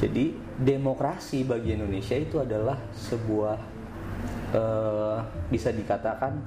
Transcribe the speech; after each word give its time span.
Jadi 0.00 0.32
demokrasi 0.56 1.44
bagi 1.44 1.76
Indonesia 1.76 2.16
itu 2.16 2.40
adalah 2.40 2.80
sebuah 2.96 3.56
eh, 4.56 5.18
bisa 5.52 5.68
dikatakan 5.76 6.40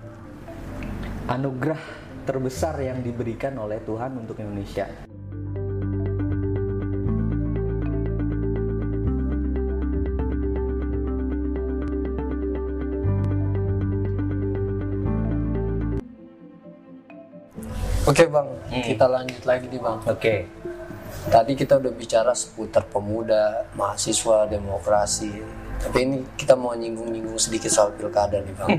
anugerah 1.29 1.77
terbesar 2.25 2.81
yang 2.81 3.05
diberikan 3.05 3.53
oleh 3.61 3.77
Tuhan 3.85 4.17
untuk 4.17 4.41
Indonesia. 4.41 4.89
Oke 18.03 18.27
bang, 18.27 18.47
Hmm. 18.67 18.83
kita 18.83 19.05
lanjut 19.07 19.43
lagi 19.47 19.65
nih 19.69 19.79
bang. 19.79 19.99
Oke. 20.09 20.35
Tadi 21.23 21.55
kita 21.55 21.79
udah 21.79 21.93
bicara 21.95 22.35
seputar 22.35 22.83
pemuda, 22.87 23.67
mahasiswa, 23.73 24.45
demokrasi. 24.47 25.31
Tapi 25.83 25.97
ini 25.99 26.17
kita 26.39 26.55
mau 26.55 26.71
nyinggung-nyinggung 26.71 27.35
sedikit 27.35 27.67
soal 27.67 27.91
pilkada 27.95 28.39
nih 28.39 28.55
bang. 28.55 28.69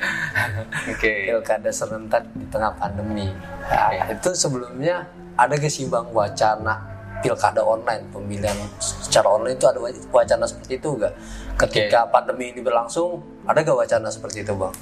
Oke. 0.90 1.30
pilkada 1.30 1.70
serentak 1.70 2.26
di 2.34 2.46
tengah 2.50 2.74
pandemi. 2.74 3.30
Nah. 3.70 4.10
Itu 4.10 4.34
sebelumnya 4.34 5.06
ada 5.38 5.54
gak 5.54 5.70
sih 5.70 5.86
bang 5.86 6.06
wacana 6.10 6.94
pilkada 7.22 7.62
online 7.62 8.04
pemilihan 8.12 8.52
secara 8.82 9.32
online 9.32 9.56
itu 9.56 9.64
ada 9.64 9.78
wa- 9.80 10.04
wacana 10.10 10.44
seperti 10.44 10.76
itu 10.82 10.88
gak? 10.98 11.14
Ketika 11.54 12.10
pandemi 12.10 12.50
ini 12.50 12.60
berlangsung 12.60 13.22
ada 13.46 13.62
gak 13.62 13.78
wacana 13.78 14.10
seperti 14.10 14.42
itu 14.42 14.52
bang? 14.58 14.74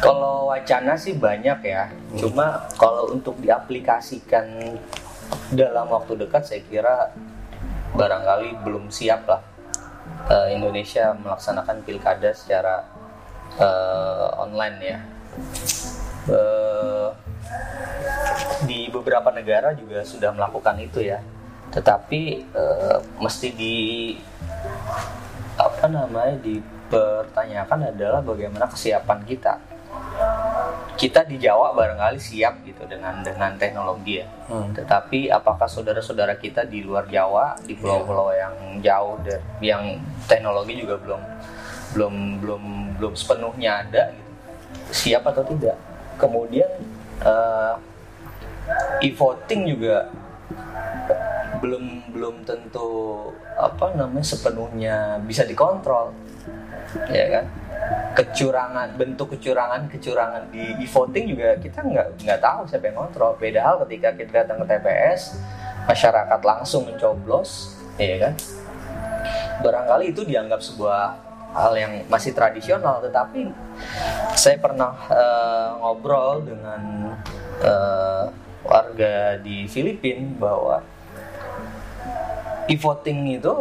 Kalau 0.00 0.48
wacana 0.48 0.96
sih 0.96 1.12
banyak 1.16 1.58
ya. 1.60 1.92
Cuma 2.16 2.64
kalau 2.80 3.12
untuk 3.12 3.36
diaplikasikan 3.40 4.76
dalam 5.54 5.86
waktu 5.90 6.18
dekat 6.18 6.42
saya 6.46 6.62
kira 6.66 7.14
barangkali 7.94 8.64
belum 8.66 8.90
siap 8.90 9.28
lah 9.30 9.42
eh, 10.30 10.56
Indonesia 10.56 11.12
melaksanakan 11.14 11.84
pilkada 11.84 12.30
secara 12.32 12.84
eh, 13.58 14.26
online 14.40 14.78
ya. 14.80 14.98
Eh, 16.24 17.08
di 18.64 18.88
beberapa 18.88 19.28
negara 19.28 19.76
juga 19.76 20.00
sudah 20.06 20.32
melakukan 20.32 20.76
itu 20.80 21.04
ya. 21.04 21.20
Tetapi 21.70 22.20
eh, 22.48 22.98
mesti 23.20 23.48
di 23.52 23.76
apa 25.54 25.86
namanya 25.86 26.34
dipertanyakan 26.42 27.94
adalah 27.94 28.20
bagaimana 28.24 28.66
kesiapan 28.66 29.20
kita. 29.28 29.73
Kita 31.04 31.20
di 31.28 31.36
Jawa 31.36 31.76
barangkali 31.76 32.16
siap 32.16 32.64
gitu 32.64 32.88
dengan 32.88 33.20
dengan 33.20 33.52
teknologi 33.60 34.24
ya. 34.24 34.28
Hmm. 34.48 34.72
Tetapi 34.72 35.28
apakah 35.28 35.68
saudara-saudara 35.68 36.40
kita 36.40 36.64
di 36.64 36.80
luar 36.80 37.04
Jawa, 37.12 37.60
di 37.60 37.76
pulau-pulau 37.76 38.32
yang 38.32 38.80
jauh 38.80 39.20
dan 39.20 39.40
yang 39.60 40.00
teknologi 40.24 40.80
juga 40.80 40.96
belum 40.96 41.20
belum 41.92 42.14
belum 42.40 42.62
belum 42.96 43.12
sepenuhnya 43.12 43.84
ada 43.84 44.16
gitu. 44.16 44.32
Siap 44.96 45.28
atau 45.28 45.44
tidak? 45.44 45.76
Kemudian 46.16 46.72
eh, 47.20 47.74
e-voting 49.04 49.76
juga 49.76 50.08
belum 51.60 51.84
belum 52.16 52.34
tentu 52.48 52.88
apa 53.60 53.92
namanya 53.92 54.24
sepenuhnya 54.24 55.20
bisa 55.24 55.44
dikontrol 55.44 56.12
ya 57.08 57.40
kan 57.40 57.44
kecurangan 58.14 58.94
bentuk 58.94 59.34
kecurangan 59.34 59.90
kecurangan 59.90 60.46
di 60.54 60.78
e-voting 60.86 61.34
juga 61.34 61.58
kita 61.58 61.82
nggak 61.82 62.06
nggak 62.22 62.40
tahu 62.40 62.62
siapa 62.70 62.86
yang 62.86 62.98
kontrol 62.98 63.34
beda 63.34 63.60
hal 63.60 63.76
ketika 63.84 64.14
kita 64.14 64.32
datang 64.46 64.62
ke 64.62 64.66
TPS 64.70 65.34
masyarakat 65.90 66.40
langsung 66.40 66.86
mencoblos 66.88 67.74
ya 67.98 68.30
kan? 68.30 68.34
Barangkali 69.62 70.10
itu 70.10 70.26
dianggap 70.26 70.60
sebuah 70.62 71.02
hal 71.54 71.72
yang 71.78 71.92
masih 72.10 72.34
tradisional 72.34 72.98
tetapi 72.98 73.46
saya 74.34 74.58
pernah 74.58 74.94
eh, 75.10 75.68
ngobrol 75.78 76.42
dengan 76.42 77.14
eh, 77.62 78.24
warga 78.64 79.38
di 79.38 79.68
Filipina 79.70 80.34
bahwa 80.40 80.82
e-voting 82.66 83.38
itu 83.38 83.54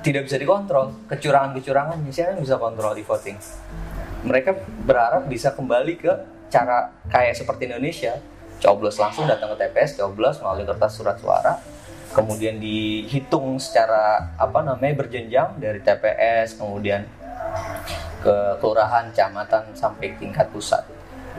tidak 0.00 0.28
bisa 0.28 0.36
dikontrol. 0.36 0.92
Kecurangan-kecurangan 1.08 2.00
siapa 2.12 2.36
yang 2.36 2.42
bisa 2.44 2.56
kontrol 2.56 2.96
e-voting 2.96 3.38
mereka 4.24 4.56
berharap 4.84 5.24
bisa 5.28 5.52
kembali 5.56 5.96
ke 5.96 6.12
cara 6.52 6.92
kayak 7.08 7.36
seperti 7.36 7.70
Indonesia. 7.70 8.20
Coblos 8.60 9.00
langsung 9.00 9.24
datang 9.24 9.56
ke 9.56 9.64
TPS 9.64 9.96
coblos 9.96 10.36
melalui 10.44 10.68
kertas 10.68 10.92
surat 11.00 11.16
suara. 11.16 11.56
Kemudian 12.10 12.58
dihitung 12.60 13.56
secara 13.56 14.34
apa 14.36 14.60
namanya 14.60 14.98
berjenjang 15.00 15.56
dari 15.56 15.80
TPS 15.80 16.58
kemudian 16.58 17.06
ke 18.20 18.36
kelurahan, 18.60 19.08
kecamatan 19.14 19.72
sampai 19.72 20.12
tingkat 20.20 20.50
pusat. 20.52 20.84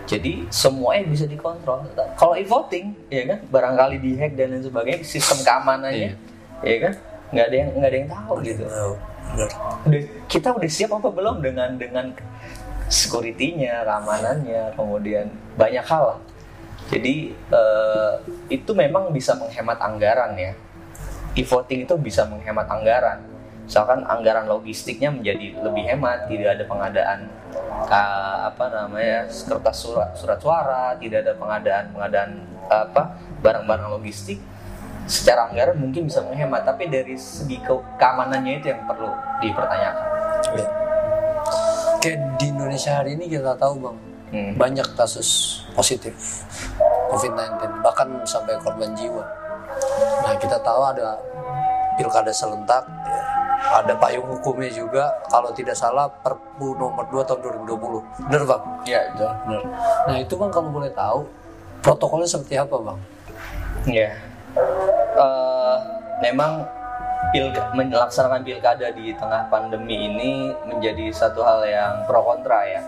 Jadi 0.09 0.50
semuanya 0.50 1.06
bisa 1.06 1.29
dikontrol. 1.29 1.85
Kalau 2.18 2.33
e-voting, 2.33 2.97
ya 3.12 3.29
kan, 3.29 3.39
barangkali 3.53 4.01
dihack 4.01 4.33
dan 4.33 4.57
lain 4.57 4.66
sebagainya, 4.66 5.06
sistem 5.06 5.45
keamanannya, 5.45 6.18
ya 6.66 6.78
kan, 6.81 6.94
nggak 7.31 7.46
ada 7.47 7.56
yang 7.56 7.69
nggak 7.75 7.90
ada 7.90 7.97
yang 7.97 8.09
tahu 8.12 8.34
gitu. 8.44 8.64
Udah, 9.88 10.03
kita 10.28 10.50
udah 10.52 10.69
siap 10.69 10.92
apa 10.92 11.09
belum 11.09 11.40
dengan 11.40 11.80
dengan 11.80 12.12
security-nya, 12.92 13.88
keamanannya, 13.88 14.75
kemudian 14.75 15.31
banyak 15.56 15.86
hal. 15.88 16.03
lah. 16.16 16.19
Jadi 16.92 17.31
eh, 17.31 18.14
itu 18.52 18.72
memang 18.75 19.16
bisa 19.16 19.31
menghemat 19.40 19.80
anggaran 19.80 20.36
ya. 20.36 20.52
E-voting 21.31 21.88
itu 21.88 21.96
bisa 21.96 22.28
menghemat 22.28 22.68
anggaran. 22.68 23.24
Misalkan 23.63 24.03
anggaran 24.03 24.52
logistiknya 24.52 25.08
menjadi 25.16 25.56
lebih 25.63 25.88
hemat, 25.88 26.28
tidak 26.28 26.59
ada 26.59 26.63
pengadaan 26.68 27.19
uh, 27.88 28.52
apa 28.52 28.66
namanya 28.68 29.31
kertas 29.31 29.78
surat 29.80 30.12
surat 30.12 30.40
suara, 30.44 30.92
tidak 31.00 31.24
ada 31.24 31.34
pengadaan 31.40 31.86
pengadaan 31.96 32.31
apa 32.68 33.16
barang-barang 33.40 33.96
logistik. 33.96 34.44
Secara 35.03 35.47
anggaran 35.47 35.78
mungkin 35.78 36.06
bisa 36.06 36.22
menghemat, 36.22 36.63
tapi 36.63 36.88
dari 36.88 37.13
segi 37.13 37.57
ke- 37.57 37.85
keamanannya 37.95 38.57
itu 38.57 38.67
yang 38.67 38.81
perlu 38.85 39.09
dipertanyakan. 39.39 40.06
Ya. 40.53 40.67
Kayak 42.00 42.17
di 42.35 42.45
Indonesia 42.47 42.91
hari 42.94 43.13
ini 43.13 43.25
kita 43.28 43.53
tahu 43.56 43.78
bang 43.79 43.97
Hmm. 44.31 44.56
banyak 44.56 44.88
kasus 44.95 45.28
positif 45.72 46.16
COVID-19 47.12 47.51
bahkan 47.81 48.07
sampai 48.23 48.56
korban 48.57 48.95
jiwa. 48.95 49.28
Nah 50.23 50.34
kita 50.35 50.56
tahu 50.57 50.81
ada 50.88 51.19
pilkada 51.94 52.31
serentak, 52.31 52.88
ya. 52.88 53.22
ada 53.75 53.94
payung 53.94 54.25
hukumnya 54.29 54.72
juga. 54.72 55.12
Kalau 55.28 55.51
tidak 55.51 55.75
salah 55.75 56.07
Perpu 56.07 56.73
nomor 56.73 57.03
2 57.06 57.22
tahun 57.22 57.44
2020. 57.44 58.00
Bener 58.23 58.44
bang? 58.45 58.62
Ya, 58.88 59.00
itu. 59.06 59.25
Bener. 59.45 59.62
Nah 60.07 60.16
itu 60.18 60.33
bang 60.33 60.50
kalau 60.50 60.69
boleh 60.72 60.91
tahu 60.91 61.28
protokolnya 61.81 62.25
seperti 62.25 62.56
apa 62.56 62.75
bang? 62.78 63.00
Ya, 63.83 64.07
Eh, 64.07 64.16
memang 66.22 66.64
pilka, 67.34 67.74
melaksanakan 67.74 68.42
pilkada 68.46 68.94
di 68.94 69.14
tengah 69.18 69.50
pandemi 69.50 70.09
ini 70.09 70.54
menjadi 70.70 71.09
satu 71.14 71.42
hal 71.42 71.66
yang 71.66 71.94
pro 72.06 72.22
kontra 72.22 72.66
ya. 72.66 72.82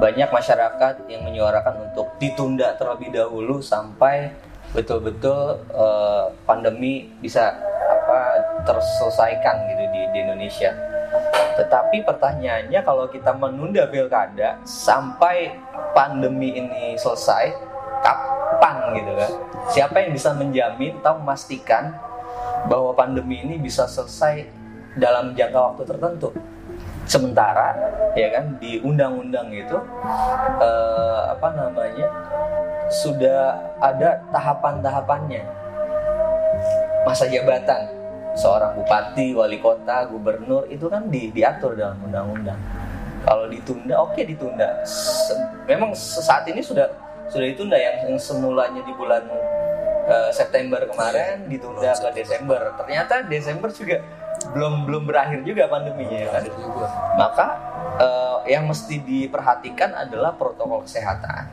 Banyak 0.00 0.32
masyarakat 0.32 0.94
yang 1.12 1.28
menyuarakan 1.28 1.92
untuk 1.92 2.08
ditunda 2.16 2.72
terlebih 2.80 3.12
dahulu 3.12 3.60
sampai 3.60 4.32
betul-betul 4.72 5.60
eh, 5.76 6.24
pandemi 6.48 7.10
bisa 7.20 7.52
apa 7.90 8.20
terselesaikan 8.64 9.56
gitu 9.70 9.84
di, 9.92 10.00
di 10.14 10.18
Indonesia. 10.24 10.72
Tetapi 11.58 12.06
pertanyaannya 12.06 12.80
kalau 12.80 13.10
kita 13.10 13.34
menunda 13.36 13.84
pilkada 13.90 14.56
sampai 14.64 15.52
pandemi 15.92 16.56
ini 16.56 16.96
selesai, 16.96 17.52
kapan 18.00 18.96
gitu 18.96 19.12
kan? 19.18 19.32
Siapa 19.68 19.96
yang 20.00 20.12
bisa 20.16 20.32
menjamin 20.32 20.96
atau 21.02 21.20
memastikan 21.20 21.92
bahwa 22.68 22.92
pandemi 22.92 23.40
ini 23.40 23.56
bisa 23.56 23.86
selesai 23.86 24.44
dalam 24.98 25.32
jangka 25.32 25.60
waktu 25.72 25.82
tertentu? 25.86 26.28
Sementara 27.08 27.74
ya 28.14 28.30
kan 28.30 28.54
di 28.62 28.78
undang-undang 28.82 29.50
itu 29.50 29.78
eh, 30.62 31.22
apa 31.32 31.48
namanya 31.56 32.06
sudah 32.90 33.58
ada 33.82 34.18
tahapan-tahapannya 34.30 35.42
masa 37.06 37.26
jabatan 37.26 38.00
seorang 38.38 38.78
bupati, 38.78 39.34
wali 39.34 39.58
kota, 39.58 40.06
gubernur 40.06 40.66
itu 40.70 40.86
kan 40.86 41.10
di, 41.10 41.34
diatur 41.34 41.74
dalam 41.74 41.98
undang-undang. 42.06 42.58
Kalau 43.26 43.50
ditunda, 43.50 43.94
oke 44.00 44.22
ditunda. 44.22 44.80
Se- 44.86 45.36
memang 45.66 45.92
saat 45.98 46.46
ini 46.46 46.62
sudah 46.62 46.88
sudah 47.26 47.46
ditunda 47.46 47.76
yang, 47.76 48.10
yang 48.10 48.18
semulanya 48.22 48.80
di 48.86 48.92
bulan 48.94 49.22
eh, 50.10 50.30
September 50.34 50.82
kemarin 50.90 51.46
ditunda 51.46 51.94
ke 51.94 52.08
Desember. 52.18 52.74
Ternyata 52.74 53.30
Desember 53.30 53.70
juga 53.70 54.02
belum 54.50 54.88
belum 54.88 55.02
berakhir 55.06 55.40
juga 55.46 55.70
pandeminya 55.70 56.18
ya 56.18 56.28
kan. 56.34 56.42
Maka 57.14 57.46
eh, 58.02 58.38
yang 58.58 58.66
mesti 58.66 58.98
diperhatikan 58.98 59.94
adalah 59.94 60.34
protokol 60.34 60.82
kesehatan. 60.82 61.46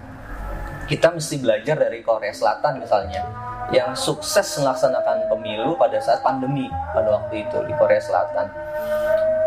Kita 0.88 1.12
mesti 1.12 1.36
belajar 1.44 1.75
dari 1.77 2.00
Korea 2.01 2.33
Selatan 2.33 2.81
misalnya. 2.81 3.24
yang 3.68 3.92
sukses 4.00 4.48
melaksanakan 4.63 5.27
pemilu 5.27 5.75
pada 5.75 6.00
saat 6.00 6.24
pandemi 6.24 6.71
pada 6.95 7.19
waktu 7.19 7.44
itu 7.44 7.60
di 7.68 7.75
Korea 7.75 8.00
Selatan. 8.00 8.48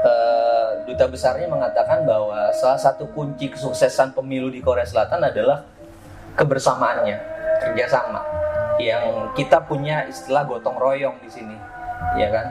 Eh, 0.05 0.69
duta 0.85 1.09
besarnya 1.09 1.49
mengatakan 1.49 2.05
bahwa 2.05 2.53
salah 2.53 2.77
satu 2.77 3.09
kunci 3.17 3.49
kesuksesan 3.49 4.13
pemilu 4.13 4.53
di 4.53 4.61
Korea 4.61 4.85
Selatan 4.85 5.25
adalah 5.25 5.65
kebersamaannya, 6.37 7.17
kerjasama. 7.65 8.40
Yang 8.81 9.37
kita 9.37 9.61
punya 9.69 10.09
istilah 10.09 10.49
gotong 10.49 10.81
royong 10.81 11.21
di 11.21 11.29
sini, 11.29 11.57
ya 12.17 12.33
kan? 12.33 12.47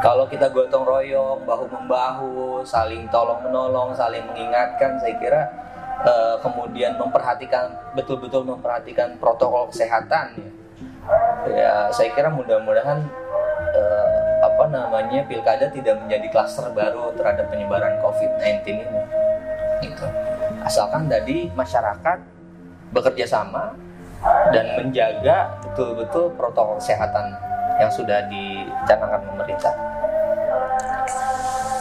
Kalau 0.00 0.24
kita 0.28 0.48
gotong 0.48 0.84
royong, 0.84 1.44
bahu 1.44 1.64
membahu, 1.68 2.64
saling 2.64 3.08
tolong 3.12 3.40
menolong, 3.44 3.92
saling 3.92 4.24
mengingatkan, 4.28 4.96
saya 5.00 5.14
kira 5.20 5.42
eh, 6.04 6.36
kemudian 6.40 6.96
memperhatikan 6.96 7.72
betul-betul 7.96 8.44
memperhatikan 8.44 9.16
protokol 9.16 9.68
kesehatan 9.72 10.36
ya 10.36 10.50
ya 11.44 11.72
saya 11.92 12.08
kira 12.16 12.32
mudah-mudahan 12.32 13.04
eh, 13.76 14.18
apa 14.44 14.64
namanya 14.68 15.24
pilkada 15.28 15.68
tidak 15.72 16.00
menjadi 16.04 16.26
klaster 16.32 16.68
baru 16.72 17.12
terhadap 17.16 17.48
penyebaran 17.48 18.00
COVID-19 18.00 18.64
ini. 18.68 19.02
Gitu. 19.84 20.06
Asalkan 20.64 21.08
tadi 21.08 21.52
masyarakat 21.52 22.18
bekerja 22.92 23.26
sama 23.28 23.74
dan 24.50 24.64
menjaga 24.80 25.36
betul-betul 25.62 26.32
protokol 26.34 26.80
kesehatan 26.80 27.34
yang 27.76 27.90
sudah 27.90 28.24
dicanangkan 28.30 29.20
pemerintah. 29.28 29.74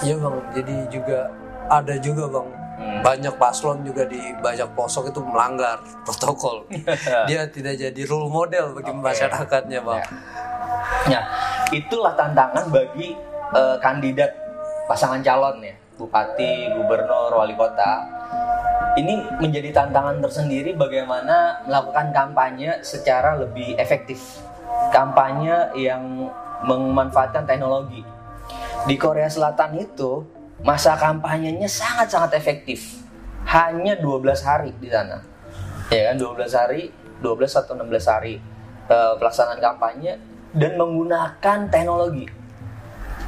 Iya 0.03 0.19
bang, 0.19 0.35
jadi 0.51 0.75
juga 0.91 1.19
ada 1.71 1.95
juga 1.97 2.25
bang 2.27 2.49
Hmm. 2.73 3.05
banyak 3.05 3.37
paslon 3.37 3.85
juga 3.85 4.01
di 4.09 4.17
banyak 4.41 4.65
posok 4.73 5.13
itu 5.13 5.21
melanggar 5.21 5.77
protokol. 6.03 6.65
Dia 7.29 7.45
tidak 7.45 7.77
jadi 7.77 8.01
role 8.09 8.27
model 8.27 8.73
bagi 8.73 8.89
Oke. 8.89 8.97
masyarakatnya 8.97 9.79
bang. 9.85 10.01
Ya. 10.01 11.21
Nah, 11.21 11.23
itulah 11.69 12.17
tantangan 12.17 12.65
bagi 12.73 13.13
eh, 13.53 13.77
kandidat 13.77 14.33
pasangan 14.89 15.21
calon 15.21 15.61
ya, 15.61 15.71
bupati, 15.95 16.73
gubernur, 16.73 17.29
wali 17.31 17.53
kota. 17.53 18.01
Ini 18.93 19.41
menjadi 19.41 19.73
tantangan 19.73 20.21
tersendiri 20.21 20.77
bagaimana 20.77 21.65
melakukan 21.65 22.13
kampanye 22.13 22.77
secara 22.85 23.33
lebih 23.41 23.73
efektif. 23.81 24.21
Kampanye 24.93 25.73
yang 25.73 26.29
memanfaatkan 26.61 27.49
teknologi. 27.49 28.05
Di 28.85 28.93
Korea 28.93 29.25
Selatan 29.25 29.81
itu 29.81 30.21
masa 30.61 30.93
kampanyenya 30.93 31.65
sangat-sangat 31.65 32.37
efektif. 32.37 33.01
Hanya 33.49 33.97
12 33.97 34.45
hari 34.45 34.69
di 34.77 34.93
sana. 34.93 35.25
Ya 35.89 36.13
kan 36.13 36.21
12 36.21 36.53
hari, 36.53 36.93
12 37.17 37.49
atau 37.49 37.73
16 37.73 38.13
hari 38.13 38.37
eh, 38.93 39.13
pelaksanaan 39.17 39.57
kampanye 39.57 40.21
dan 40.53 40.77
menggunakan 40.77 41.65
teknologi. 41.73 42.29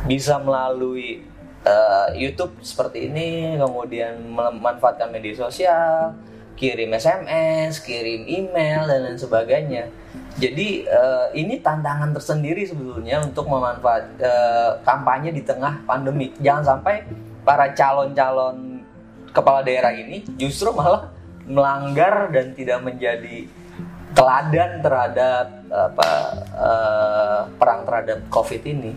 Bisa 0.06 0.38
melalui 0.38 1.26
eh, 1.66 2.08
YouTube 2.16 2.62
seperti 2.62 3.10
ini, 3.10 3.58
kemudian 3.58 4.22
memanfaatkan 4.22 5.10
media 5.10 5.34
sosial, 5.34 6.14
kirim 6.56 6.96
SMS, 6.96 7.84
kirim 7.84 8.24
email 8.26 8.88
dan 8.88 9.00
lain 9.04 9.20
sebagainya. 9.20 9.92
Jadi 10.40 10.88
eh, 10.88 11.28
ini 11.36 11.60
tantangan 11.60 12.16
tersendiri 12.16 12.64
sebetulnya 12.64 13.24
untuk 13.24 13.48
memanfaat 13.52 14.06
eh, 14.20 14.72
kampanye 14.84 15.36
di 15.36 15.44
tengah 15.44 15.84
pandemi. 15.84 16.32
Jangan 16.40 16.76
sampai 16.76 17.04
para 17.44 17.72
calon-calon 17.76 18.84
kepala 19.36 19.62
daerah 19.64 19.92
ini 19.92 20.24
justru 20.40 20.72
malah 20.72 21.12
melanggar 21.46 22.32
dan 22.32 22.56
tidak 22.56 22.82
menjadi 22.82 23.46
teladan 24.16 24.80
terhadap 24.80 25.46
apa 25.68 26.10
eh, 26.56 27.42
perang 27.60 27.82
terhadap 27.84 28.20
COVID 28.32 28.62
ini. 28.64 28.92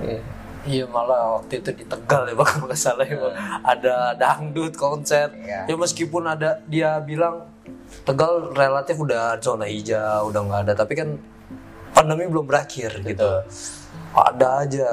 Iya. 0.00 0.39
Iya 0.70 0.84
malah 0.86 1.42
waktu 1.42 1.58
itu 1.58 1.70
di 1.74 1.84
Tegal 1.84 2.30
ya 2.30 2.34
bang 2.38 2.46
kalau 2.46 2.66
nggak 2.70 2.78
salah 2.78 3.02
ya 3.02 3.18
Bang. 3.18 3.34
Ada 3.66 3.94
dangdut 4.14 4.74
konser. 4.78 5.34
Iya. 5.34 5.66
Ya 5.66 5.74
meskipun 5.74 6.22
ada 6.30 6.62
dia 6.70 7.02
bilang 7.02 7.50
Tegal 8.06 8.54
relatif 8.54 8.94
udah 9.02 9.34
zona 9.42 9.66
hijau 9.66 10.30
udah 10.30 10.40
nggak 10.46 10.60
ada 10.70 10.72
tapi 10.78 10.94
kan 10.94 11.18
pandemi 11.90 12.30
belum 12.30 12.46
berakhir 12.46 13.02
gitu. 13.02 13.42
Ada 14.14 14.48
aja 14.62 14.88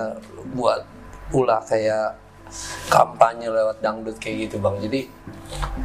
buat 0.58 0.82
ulah 1.30 1.62
kayak 1.62 2.18
kampanye 2.90 3.54
lewat 3.54 3.78
dangdut 3.86 4.18
kayak 4.18 4.50
gitu 4.50 4.58
bang. 4.58 4.82
Jadi 4.82 5.02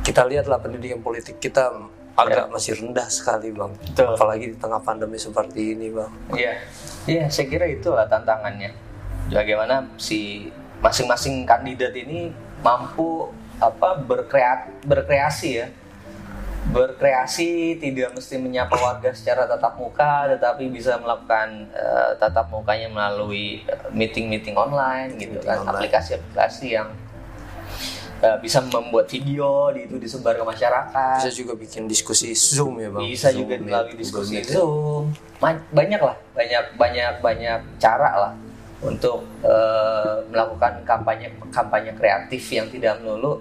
kita 0.01 0.25
lihatlah 0.25 0.57
pendidikan 0.57 1.05
politik 1.05 1.37
kita 1.37 1.69
agak 2.17 2.49
masih 2.49 2.81
rendah 2.81 3.09
sekali 3.13 3.53
bang. 3.53 3.73
Betul. 3.77 4.17
Apalagi 4.17 4.45
di 4.53 4.57
tengah 4.57 4.81
pandemi 4.81 5.21
seperti 5.21 5.77
ini 5.77 5.93
bang. 5.93 6.13
Iya, 6.33 6.53
iya, 7.09 7.25
saya 7.29 7.47
kira 7.49 7.69
itulah 7.69 8.09
tantangannya. 8.09 8.92
Bagaimana 9.33 9.89
si 9.97 10.53
masing-masing 10.85 11.49
kandidat 11.49 11.97
ini 11.97 12.29
mampu 12.61 13.33
apa 13.63 13.97
berkreat 13.97 14.85
berkreasi 14.85 15.51
ya, 15.63 15.67
berkreasi 16.75 17.79
tidak 17.79 18.15
mesti 18.15 18.39
menyapa 18.39 18.75
warga 18.75 19.15
secara 19.15 19.47
tatap 19.47 19.79
muka, 19.79 20.31
tetapi 20.37 20.69
bisa 20.69 20.99
melakukan 20.99 21.71
eh, 21.73 22.11
tatap 22.19 22.51
mukanya 22.51 22.91
melalui 22.91 23.63
eh, 23.65 23.89
meeting-meeting 23.95 24.59
online 24.59 25.17
gitu 25.17 25.39
Meeting 25.39 25.65
kan, 25.65 25.71
aplikasi-aplikasi 25.71 26.67
yang 26.75 26.91
eh, 28.23 28.37
bisa 28.43 28.59
membuat 28.63 29.07
video 29.11 29.71
di 29.71 29.87
itu 29.87 29.97
disebar 29.99 30.35
ke 30.35 30.45
masyarakat. 30.45 31.17
Bisa 31.23 31.31
juga 31.31 31.55
bikin 31.55 31.87
diskusi 31.87 32.35
Zoom 32.35 32.83
ya 32.83 32.91
bang. 32.91 33.07
bisa 33.07 33.31
Zoom, 33.31 33.47
juga 33.47 33.55
ya, 33.55 33.63
melalui 33.63 33.95
Google 33.95 34.03
diskusi 34.03 34.35
Meet. 34.39 34.51
Zoom 34.51 35.05
banyak 35.75 35.99
lah 35.99 36.17
banyak 36.35 36.65
banyak 36.79 37.13
banyak 37.19 37.61
cara 37.83 38.11
lah 38.15 38.33
untuk 38.83 39.25
eh, 39.47 40.17
melakukan 40.29 40.83
kampanye 40.83 41.31
kampanye 41.55 41.95
kreatif 41.95 42.43
yang 42.51 42.67
tidak 42.69 42.99
melulu 43.01 43.39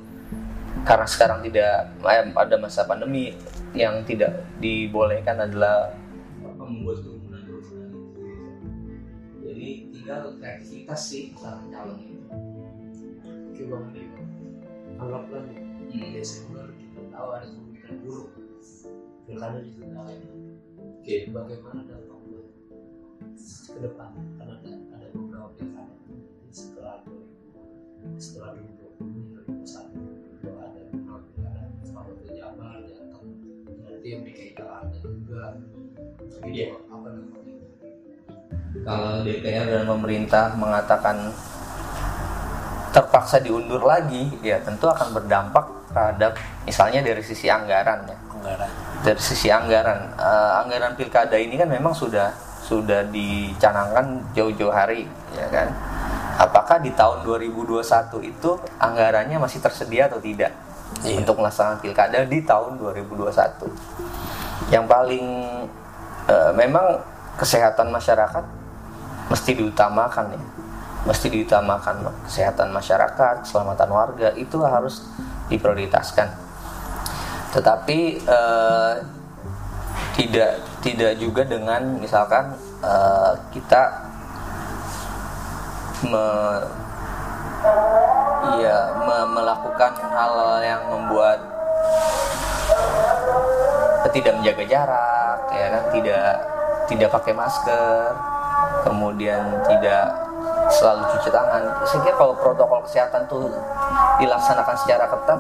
karena 0.86 1.08
sekarang 1.10 1.42
tidak 1.42 1.90
eh, 2.06 2.26
pada 2.32 2.56
masa 2.62 2.86
pandemi 2.86 3.34
yang 3.74 4.06
tidak 4.06 4.46
dibolehkan 4.62 5.42
adalah 5.42 5.92
membuat 6.58 7.02
kerumunan 7.02 7.42
kerumunan 7.46 7.92
jadi 9.42 9.70
tinggal 9.90 10.22
kreativitas 10.38 11.02
sih 11.10 11.34
para 11.38 11.60
calon 11.74 11.98
itu 11.98 12.22
ini 13.62 13.64
bang. 13.70 13.86
Anggaplah 15.02 15.42
nih, 15.50 15.72
Hmm. 15.92 16.16
Desember 16.16 16.72
kita 16.80 17.04
tahu 17.12 17.28
ada 17.36 17.48
kemungkinan 17.52 17.96
buruk. 18.08 18.32
Pilkada 19.28 19.60
ditunda. 19.60 20.08
Oke. 20.80 21.16
Bagaimana 21.36 21.82
dampaknya 21.84 22.40
ke 23.68 23.80
depan? 23.84 24.10
Setelah 28.18 28.54
2020 28.58 29.66
2021 30.46 32.12
itu 32.12 32.26
Jabar, 32.38 32.78
Jateng, 32.86 33.28
DKI 34.02 34.54
juga. 35.02 35.44
Iya. 36.42 36.74
apa 36.90 37.10
kalau 38.82 39.22
DPR 39.22 39.68
dan 39.68 39.84
pemerintah 39.86 40.56
mengatakan 40.58 41.30
terpaksa 42.92 43.40
diundur 43.40 43.84
lagi, 43.84 44.32
ya 44.42 44.58
tentu 44.64 44.90
akan 44.90 45.16
berdampak 45.16 45.66
terhadap 45.92 46.36
misalnya 46.66 47.04
dari 47.04 47.22
sisi 47.24 47.48
anggaran 47.52 48.04
ya. 48.08 48.18
Anggaran. 48.32 48.70
Dari 49.06 49.22
sisi 49.22 49.48
anggaran, 49.54 50.00
eh, 50.18 50.52
anggaran 50.66 50.94
pilkada 50.98 51.38
ini 51.38 51.60
kan 51.60 51.70
memang 51.70 51.94
sudah 51.94 52.32
sudah 52.64 53.06
dicanangkan 53.12 54.24
jauh-jauh 54.34 54.72
hari, 54.72 55.06
ya 55.36 55.48
kan? 55.52 55.68
Apakah 56.42 56.82
di 56.82 56.90
tahun 56.98 57.22
2021 57.22 57.86
itu 58.26 58.58
anggarannya 58.82 59.38
masih 59.38 59.62
tersedia 59.62 60.10
atau 60.10 60.18
tidak 60.18 60.50
Iya. 61.06 61.24
untuk 61.24 61.40
melaksanakan 61.40 61.80
pilkada 61.80 62.26
di 62.26 62.42
tahun 62.42 62.82
2021? 62.82 63.70
Yang 64.74 64.86
paling 64.90 65.26
eh, 66.26 66.52
memang 66.58 67.00
kesehatan 67.38 67.94
masyarakat 67.94 68.44
mesti 69.32 69.52
diutamakan 69.56 70.36
ya 70.36 70.42
mesti 71.02 71.34
diutamakan 71.34 72.06
kesehatan 72.30 72.70
masyarakat 72.70 73.48
keselamatan 73.48 73.90
warga 73.90 74.30
itu 74.38 74.62
harus 74.62 75.08
diprioritaskan 75.50 76.30
tetapi 77.56 78.22
eh, 78.22 78.94
tidak 80.14 80.52
tidak 80.84 81.14
juga 81.18 81.42
dengan 81.48 81.98
misalkan 81.98 82.54
eh, 82.84 83.34
kita 83.56 84.11
me, 86.06 86.28
iya, 88.58 88.78
me- 89.06 89.30
melakukan 89.38 89.92
hal 90.12 90.34
yang 90.66 90.82
membuat 90.90 91.40
tidak 94.12 94.34
menjaga 94.42 94.64
jarak 94.68 95.40
ya 95.56 95.66
kan? 95.72 95.84
Tidak 95.94 96.28
tidak 96.92 97.10
pakai 97.14 97.34
masker 97.38 98.12
kemudian 98.84 99.42
tidak 99.70 100.06
selalu 100.72 101.04
cuci 101.16 101.30
tangan. 101.32 101.64
Saya 101.88 102.00
kira 102.04 102.16
kalau 102.18 102.34
protokol 102.36 102.82
kesehatan 102.88 103.24
tuh 103.30 103.48
dilaksanakan 104.20 104.76
secara 104.80 105.06
ketat 105.08 105.40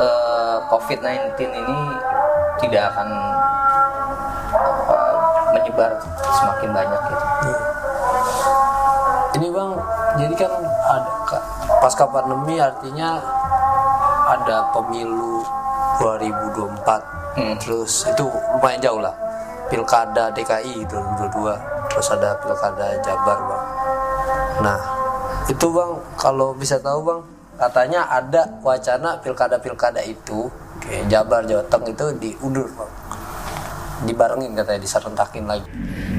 eh, 0.00 0.56
COVID-19 0.70 1.38
ini 1.52 1.78
tidak 2.62 2.94
akan 2.94 3.08
menyebar 5.52 5.90
semakin 6.32 6.70
banyak 6.72 7.00
gitu. 7.10 7.71
Ini 9.32 9.48
bang, 9.48 9.70
jadi 10.20 10.34
kan 10.36 10.52
ada 10.62 11.12
pasca 11.80 12.04
pandemi 12.04 12.60
artinya 12.60 13.16
ada 14.28 14.68
pemilu 14.70 15.40
2024 16.00 17.22
Hmm. 17.32 17.56
terus 17.56 18.04
itu 18.04 18.28
lumayan 18.28 18.76
jauh 18.76 19.00
lah 19.00 19.16
pilkada 19.72 20.28
DKI 20.36 20.84
2022 20.84 21.48
terus 21.88 22.12
ada 22.12 22.36
pilkada 22.36 22.92
Jabar 23.00 23.38
bang. 23.48 23.64
Nah 24.60 24.80
itu 25.48 25.66
bang 25.72 25.96
kalau 26.20 26.52
bisa 26.52 26.76
tahu 26.76 27.00
bang 27.00 27.20
katanya 27.56 28.04
ada 28.04 28.44
wacana 28.60 29.16
pilkada-pilkada 29.24 30.04
itu 30.04 30.52
kayak 30.84 31.08
Jabar 31.08 31.40
Jawa 31.48 31.64
Tengah 31.72 31.88
itu 31.88 32.04
diundur 32.20 32.68
bang. 32.68 32.92
Dibarengin 34.12 34.52
katanya 34.52 34.80
diserentakin 34.84 35.48
lagi. 35.48 35.68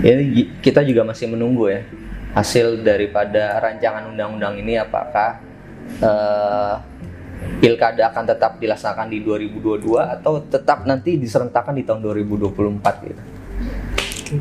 Ini 0.01 0.65
kita 0.65 0.81
juga 0.81 1.05
masih 1.05 1.29
menunggu 1.29 1.69
ya 1.69 1.85
hasil 2.33 2.81
daripada 2.81 3.61
rancangan 3.61 4.09
undang-undang 4.09 4.57
ini 4.57 4.81
apakah 4.81 5.37
eh, 6.01 6.75
pilkada 7.61 8.09
akan 8.09 8.23
tetap 8.25 8.57
dilaksanakan 8.57 9.07
di 9.13 9.21
2022 9.21 9.93
atau 10.19 10.41
tetap 10.49 10.83
nanti 10.89 11.15
diserentakkan 11.21 11.77
di 11.77 11.85
tahun 11.85 12.01
2024 12.01 13.07
gitu. 13.07 13.21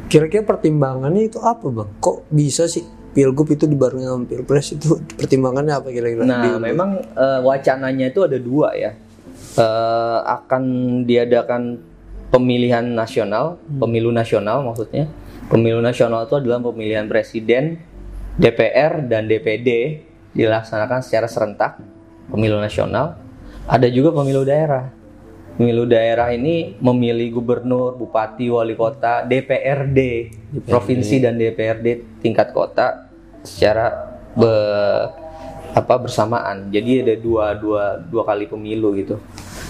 Kira-kira 0.08 0.42
pertimbangannya 0.42 1.28
itu 1.28 1.38
apa 1.44 1.68
bang? 1.68 1.90
Kok 2.00 2.32
bisa 2.32 2.64
sih 2.64 2.82
pilgub 3.12 3.52
itu 3.52 3.68
dibarengi 3.68 4.08
sama 4.08 4.25
pilpres 4.25 4.72
itu 4.72 4.96
pertimbangannya 5.20 5.75
apa 5.76 5.88
kira-kira? 5.92 6.25
Nah, 6.25 6.56
memang 6.56 6.96
eh, 6.99 7.40
wacananya 7.44 8.08
itu 8.08 8.25
ada 8.25 8.40
dua 8.40 8.72
ya. 8.72 8.96
Eh, 9.52 10.18
akan 10.25 10.62
diadakan 11.04 11.76
pemilihan 12.32 12.88
nasional, 12.88 13.61
pemilu 13.68 14.08
nasional 14.08 14.64
maksudnya. 14.64 15.04
Pemilu 15.52 15.85
nasional 15.85 16.25
itu 16.25 16.40
adalah 16.40 16.64
pemilihan 16.64 17.04
presiden, 17.04 17.76
DPR 18.40 19.04
dan 19.04 19.28
DPD 19.28 20.00
dilaksanakan 20.32 21.04
secara 21.04 21.28
serentak. 21.28 21.76
Pemilu 22.32 22.56
nasional. 22.56 23.21
Ada 23.68 23.92
juga 23.92 24.16
pemilu 24.16 24.49
daerah. 24.49 24.88
Pemilu 25.61 25.85
daerah 25.85 26.32
ini 26.32 26.80
memilih 26.80 27.37
gubernur, 27.37 27.92
bupati, 28.00 28.49
wali 28.49 28.73
kota, 28.73 29.28
DPRD, 29.28 30.32
provinsi 30.64 31.21
dan 31.21 31.37
DPRD 31.37 32.18
tingkat 32.25 32.56
kota 32.56 33.12
secara 33.44 34.16
be- 34.32 35.12
apa 35.76 35.94
bersamaan. 36.00 36.73
Jadi 36.73 37.04
ada 37.04 37.14
dua 37.21 37.52
dua 37.52 38.00
dua 38.00 38.25
kali 38.25 38.49
pemilu 38.49 38.97
gitu. 38.97 39.21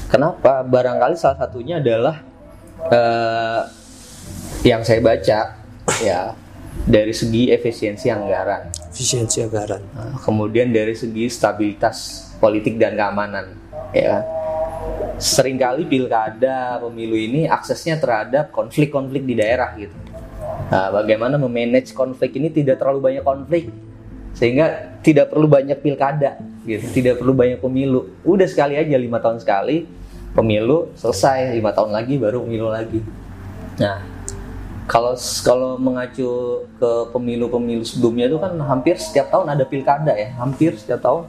Kenapa? 0.07 0.63
Barangkali 0.63 1.19
salah 1.19 1.43
satunya 1.43 1.83
adalah 1.83 2.23
eh, 2.87 3.63
yang 4.63 4.87
saya 4.87 5.03
baca 5.03 5.62
ya 6.03 6.35
dari 6.87 7.13
segi 7.15 7.53
efisiensi 7.53 8.09
anggaran. 8.09 8.73
efisiensi 8.93 9.45
anggaran. 9.45 9.83
Nah, 9.93 10.17
kemudian 10.21 10.73
dari 10.73 10.97
segi 10.97 11.29
stabilitas 11.29 12.29
politik 12.41 12.81
dan 12.81 12.97
keamanan, 12.97 13.57
ya 13.95 14.19
kan. 14.19 14.25
Seringkali 15.23 15.87
pilkada 15.87 16.83
pemilu 16.83 17.15
ini 17.15 17.47
aksesnya 17.47 18.01
terhadap 18.03 18.51
konflik-konflik 18.51 19.23
di 19.23 19.39
daerah 19.39 19.71
gitu. 19.79 19.95
Nah, 20.73 20.91
bagaimana 20.91 21.39
memanage 21.39 21.95
konflik 21.95 22.35
ini 22.35 22.51
tidak 22.51 22.83
terlalu 22.83 23.13
banyak 23.13 23.23
konflik 23.23 23.71
sehingga 24.33 24.99
tidak 25.05 25.31
perlu 25.31 25.47
banyak 25.47 25.79
pilkada 25.79 26.41
gitu, 26.67 26.89
tidak 26.91 27.23
perlu 27.23 27.37
banyak 27.37 27.61
pemilu. 27.63 28.11
Udah 28.27 28.49
sekali 28.49 28.75
aja 28.75 28.97
lima 28.99 29.23
tahun 29.23 29.39
sekali 29.39 29.87
pemilu 30.33 30.91
selesai 30.97 31.53
lima 31.55 31.71
tahun 31.71 31.93
lagi 31.93 32.17
baru 32.19 32.43
pemilu 32.43 32.73
lagi. 32.73 33.01
Nah, 33.79 34.03
kalau 34.87 35.15
kalau 35.47 35.79
mengacu 35.79 36.27
ke 36.77 36.91
pemilu-pemilu 37.15 37.87
sebelumnya 37.87 38.27
itu 38.27 38.39
kan 38.43 38.53
hampir 38.67 38.99
setiap 38.99 39.31
tahun 39.31 39.55
ada 39.55 39.65
pilkada 39.67 40.13
ya, 40.15 40.35
hampir 40.37 40.75
setiap 40.75 41.01
tahun 41.03 41.23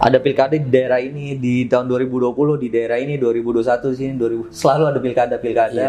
ada 0.00 0.16
pilkada 0.16 0.56
di 0.56 0.68
daerah 0.68 0.98
ini 0.98 1.36
di 1.36 1.68
tahun 1.68 1.84
2020 1.86 2.32
di 2.56 2.68
daerah 2.72 2.96
ini 2.96 3.20
2021 3.20 3.94
sini 3.94 4.12
2000 4.16 4.48
selalu 4.48 4.84
ada 4.88 4.98
pilkada-pilkada 4.98 5.88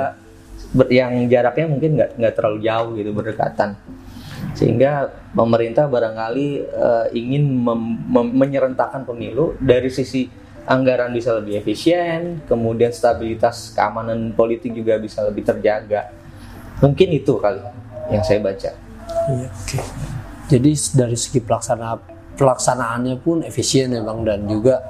ber- 0.76 0.92
yang 0.92 1.16
jaraknya 1.32 1.66
mungkin 1.72 1.90
nggak 1.98 2.10
nggak 2.20 2.34
terlalu 2.36 2.60
jauh 2.68 2.90
gitu 3.00 3.10
berdekatan. 3.16 3.70
Sehingga 4.52 5.10
pemerintah 5.32 5.88
barangkali 5.88 6.48
eh, 6.70 7.06
ingin 7.18 7.44
mem- 7.50 8.04
mem- 8.12 8.36
menyerentakkan 8.36 9.08
pemilu 9.08 9.56
dari 9.58 9.88
sisi 9.88 10.28
anggaran 10.68 11.10
bisa 11.10 11.34
lebih 11.42 11.58
efisien 11.58 12.46
kemudian 12.46 12.94
stabilitas 12.94 13.74
keamanan 13.74 14.30
politik 14.38 14.70
juga 14.78 15.02
bisa 15.02 15.26
lebih 15.26 15.42
terjaga 15.42 16.21
mungkin 16.82 17.08
itu 17.14 17.38
kali 17.38 17.62
yang 18.12 18.26
saya 18.26 18.42
baca 18.44 18.72
Iya, 19.30 19.48
oke. 19.54 19.80
Jadi 20.50 20.72
dari 20.98 21.18
segi 21.20 21.40
pelaksana 21.40 21.96
pelaksanaannya 22.36 23.16
pun 23.22 23.46
efisien 23.46 23.94
ya 23.94 24.02
bang 24.02 24.20
dan 24.26 24.40
juga 24.50 24.82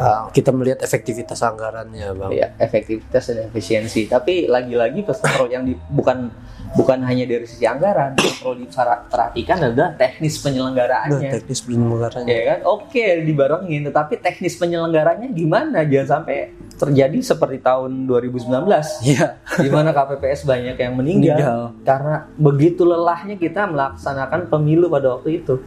uh, 0.00 0.26
kita 0.34 0.50
melihat 0.50 0.82
efektivitas 0.82 1.40
anggarannya 1.46 2.10
bang. 2.16 2.30
ya 2.34 2.48
efektivitas 2.58 3.30
dan 3.30 3.46
efisiensi 3.46 4.10
tapi 4.10 4.50
lagi-lagi 4.50 5.06
perlu 5.06 5.46
yang 5.46 5.62
di, 5.62 5.78
bukan 5.94 6.26
bukan 6.70 7.02
hanya 7.02 7.26
dari 7.26 7.42
sisi 7.44 7.66
anggaran 7.66 8.14
yang 8.14 8.36
perlu 8.38 8.54
diperhatikan 8.60 9.58
adalah 9.60 9.90
teknis 9.94 10.34
Nah, 10.36 10.42
penyelenggaraannya 10.46 11.30
teknis 11.32 11.60
penyelenggaranya. 11.60 12.28
ya 12.30 12.42
kan? 12.46 12.58
Oke 12.64 13.04
dibarengin 13.20 13.82
tetapi 13.84 14.14
teknis 14.18 14.54
penyelenggaranya 14.54 15.26
gimana? 15.28 15.82
Jangan 15.82 16.22
sampai 16.22 16.36
terjadi 16.78 17.18
seperti 17.20 17.58
tahun 17.60 18.06
2019 18.06 19.04
Iya. 19.04 19.36
di 19.58 19.68
mana 19.68 19.90
KPPS 19.90 20.42
banyak 20.44 20.76
yang 20.76 20.94
meninggal, 20.94 21.36
Meninggal. 21.36 21.60
karena 21.82 22.16
begitu 22.34 22.82
lelahnya 22.82 23.36
kita 23.36 23.66
melaksanakan 23.66 24.46
pemilu 24.46 24.86
pada 24.86 25.18
waktu 25.18 25.42
itu. 25.42 25.58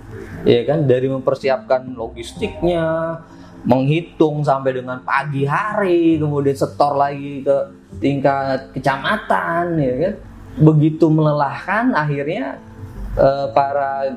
Ya 0.41 0.63
kan? 0.63 0.87
Dari 0.87 1.05
mempersiapkan 1.05 1.93
logistiknya 1.93 3.19
menghitung 3.63 4.43
sampai 4.43 4.75
dengan 4.75 4.99
pagi 5.01 5.47
hari 5.47 6.19
kemudian 6.19 6.51
setor 6.51 6.99
lagi 6.99 7.39
ke 7.41 7.57
tingkat 7.95 8.75
kecamatan 8.75 9.79
ya 9.79 9.93
kan 10.01 10.13
begitu 10.55 11.07
melelahkan 11.07 11.91
akhirnya 11.91 12.61
eh, 13.15 13.47
para 13.51 14.13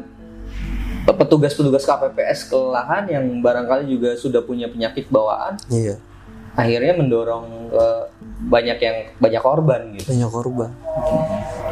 petugas-petugas 1.06 1.82
KPPS 1.82 2.46
kelelahan 2.46 3.06
yang 3.06 3.24
barangkali 3.38 3.86
juga 3.88 4.10
sudah 4.14 4.42
punya 4.42 4.66
penyakit 4.66 5.06
bawaan 5.06 5.54
Iya. 5.68 5.96
akhirnya 6.52 6.96
mendorong 6.96 7.46
ke 7.68 7.86
banyak 8.38 8.78
yang 8.78 8.96
banyak 9.16 9.42
korban 9.42 9.80
gitu. 9.92 10.08
Banyak 10.08 10.30
korban. 10.30 10.70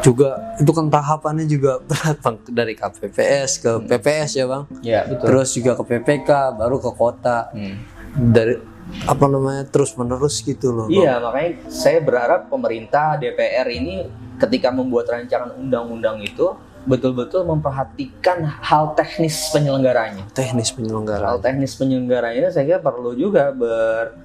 Juga 0.00 0.56
itu 0.56 0.70
kan 0.70 0.88
tahapannya 0.88 1.44
juga 1.44 1.76
berat 1.88 2.20
bang 2.20 2.36
dari 2.46 2.72
KPPS 2.72 3.50
ke 3.58 3.70
PPS 3.84 4.30
ya 4.34 4.44
bang. 4.44 4.62
Ya 4.80 5.00
betul. 5.04 5.24
Terus 5.24 5.48
juga 5.52 5.72
ke 5.76 5.84
PPK 5.84 6.28
baru 6.54 6.76
ke 6.78 6.90
kota 6.90 7.48
Hmm. 7.52 7.80
dari 8.14 8.60
apa 9.04 9.24
namanya 9.24 9.64
terus 9.64 9.96
menerus 9.96 10.40
gitu 10.40 10.68
loh. 10.70 10.86
Bang. 10.86 10.94
Iya 10.94 11.12
makanya 11.18 11.50
saya 11.66 11.98
berharap 11.98 12.40
pemerintah 12.46 13.16
DPR 13.16 13.68
ini 13.70 14.04
ketika 14.36 14.68
membuat 14.68 15.06
rancangan 15.06 15.54
undang-undang 15.54 16.18
itu 16.20 16.52
betul-betul 16.84 17.44
memperhatikan 17.44 18.44
hal 18.60 18.92
teknis 18.92 19.48
penyelenggaranya. 19.50 20.28
Teknis 20.30 20.68
Hal 20.68 20.76
penyelenggaraan. 20.76 21.40
teknis 21.40 21.72
penyelenggaranya 21.74 22.48
saya 22.48 22.64
kira 22.66 22.80
perlu 22.80 23.14
juga 23.14 23.50
ber 23.50 24.20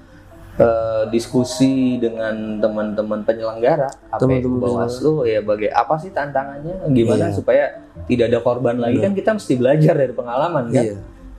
eh, 0.55 1.03
diskusi 1.07 1.95
dengan 1.95 2.35
teman-teman 2.59 3.23
penyelenggara 3.23 3.87
apa 4.11 4.19
Bawaslu 4.43 5.23
ya 5.23 5.39
bagai 5.39 5.71
apa 5.71 5.95
sih 5.95 6.11
tantangannya 6.11 6.83
gimana 6.89 7.31
Iya. 7.31 7.33
supaya 7.33 7.63
tidak 8.03 8.27
ada 8.27 8.39
korban 8.41 8.75
lagi 8.75 8.99
kan 8.99 9.15
kita 9.15 9.39
mesti 9.39 9.55
belajar 9.55 9.95
dari 9.95 10.11
pengalaman 10.11 10.67
kan 10.67 10.83
Iya. 10.83 10.95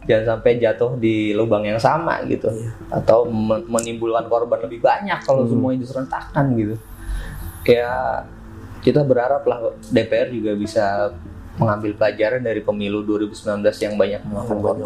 jangan 0.08 0.24
sampai 0.24 0.50
jatuh 0.56 0.96
di 0.96 1.36
lubang 1.36 1.68
yang 1.68 1.76
sama 1.76 2.24
gitu 2.24 2.48
Iya. 2.48 2.72
atau 2.88 3.28
men- 3.28 3.68
menimbulkan 3.68 4.24
korban 4.24 4.64
lebih 4.64 4.80
banyak 4.80 5.20
kalau 5.20 5.44
Hmm. 5.44 5.52
semuanya 5.52 5.84
diserentakkan 5.84 6.56
gitu 6.56 6.80
kayak 7.60 8.24
kita 8.80 9.00
berharap 9.02 9.42
lah 9.42 9.60
DPR 9.86 10.28
juga 10.28 10.52
bisa 10.54 10.84
mengambil 11.54 11.92
pelajaran 11.94 12.40
dari 12.40 12.60
pemilu 12.60 13.04
2019 13.04 13.60
yang 13.78 13.94
banyak 13.94 14.20
memakan 14.22 14.48
korban 14.48 14.76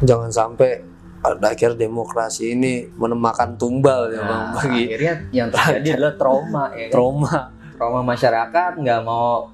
Jangan 0.00 0.30
sampai 0.30 0.70
pada 1.18 1.50
akhir 1.50 1.74
demokrasi 1.74 2.54
ini 2.54 2.86
menemakan 2.94 3.58
tumbal 3.58 4.06
ya 4.08 4.22
bang 4.22 4.42
Nah, 4.44 4.54
bagi 4.54 4.82
akhirnya 4.86 5.14
yang 5.28 5.48
terjadi 5.50 5.88
adalah 5.92 6.14
trauma 6.14 6.64
ya 6.72 6.86
kan? 6.86 6.92
trauma. 6.92 7.36
trauma 7.74 8.00
masyarakat 8.04 8.70
nggak 8.78 9.00
mau 9.02 9.50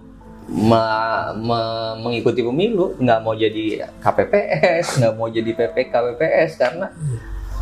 me- 0.47 1.33
me- 1.38 1.97
mengikuti 1.99 2.40
pemilu 2.40 2.92
nggak 2.94 3.18
mau 3.18 3.33
jadi 3.33 3.88
KPPS 3.97 5.00
nggak 5.00 5.14
mau 5.14 5.26
jadi 5.26 5.50
PPK 5.50 5.88
KPPS 5.88 6.50
karena 6.54 6.87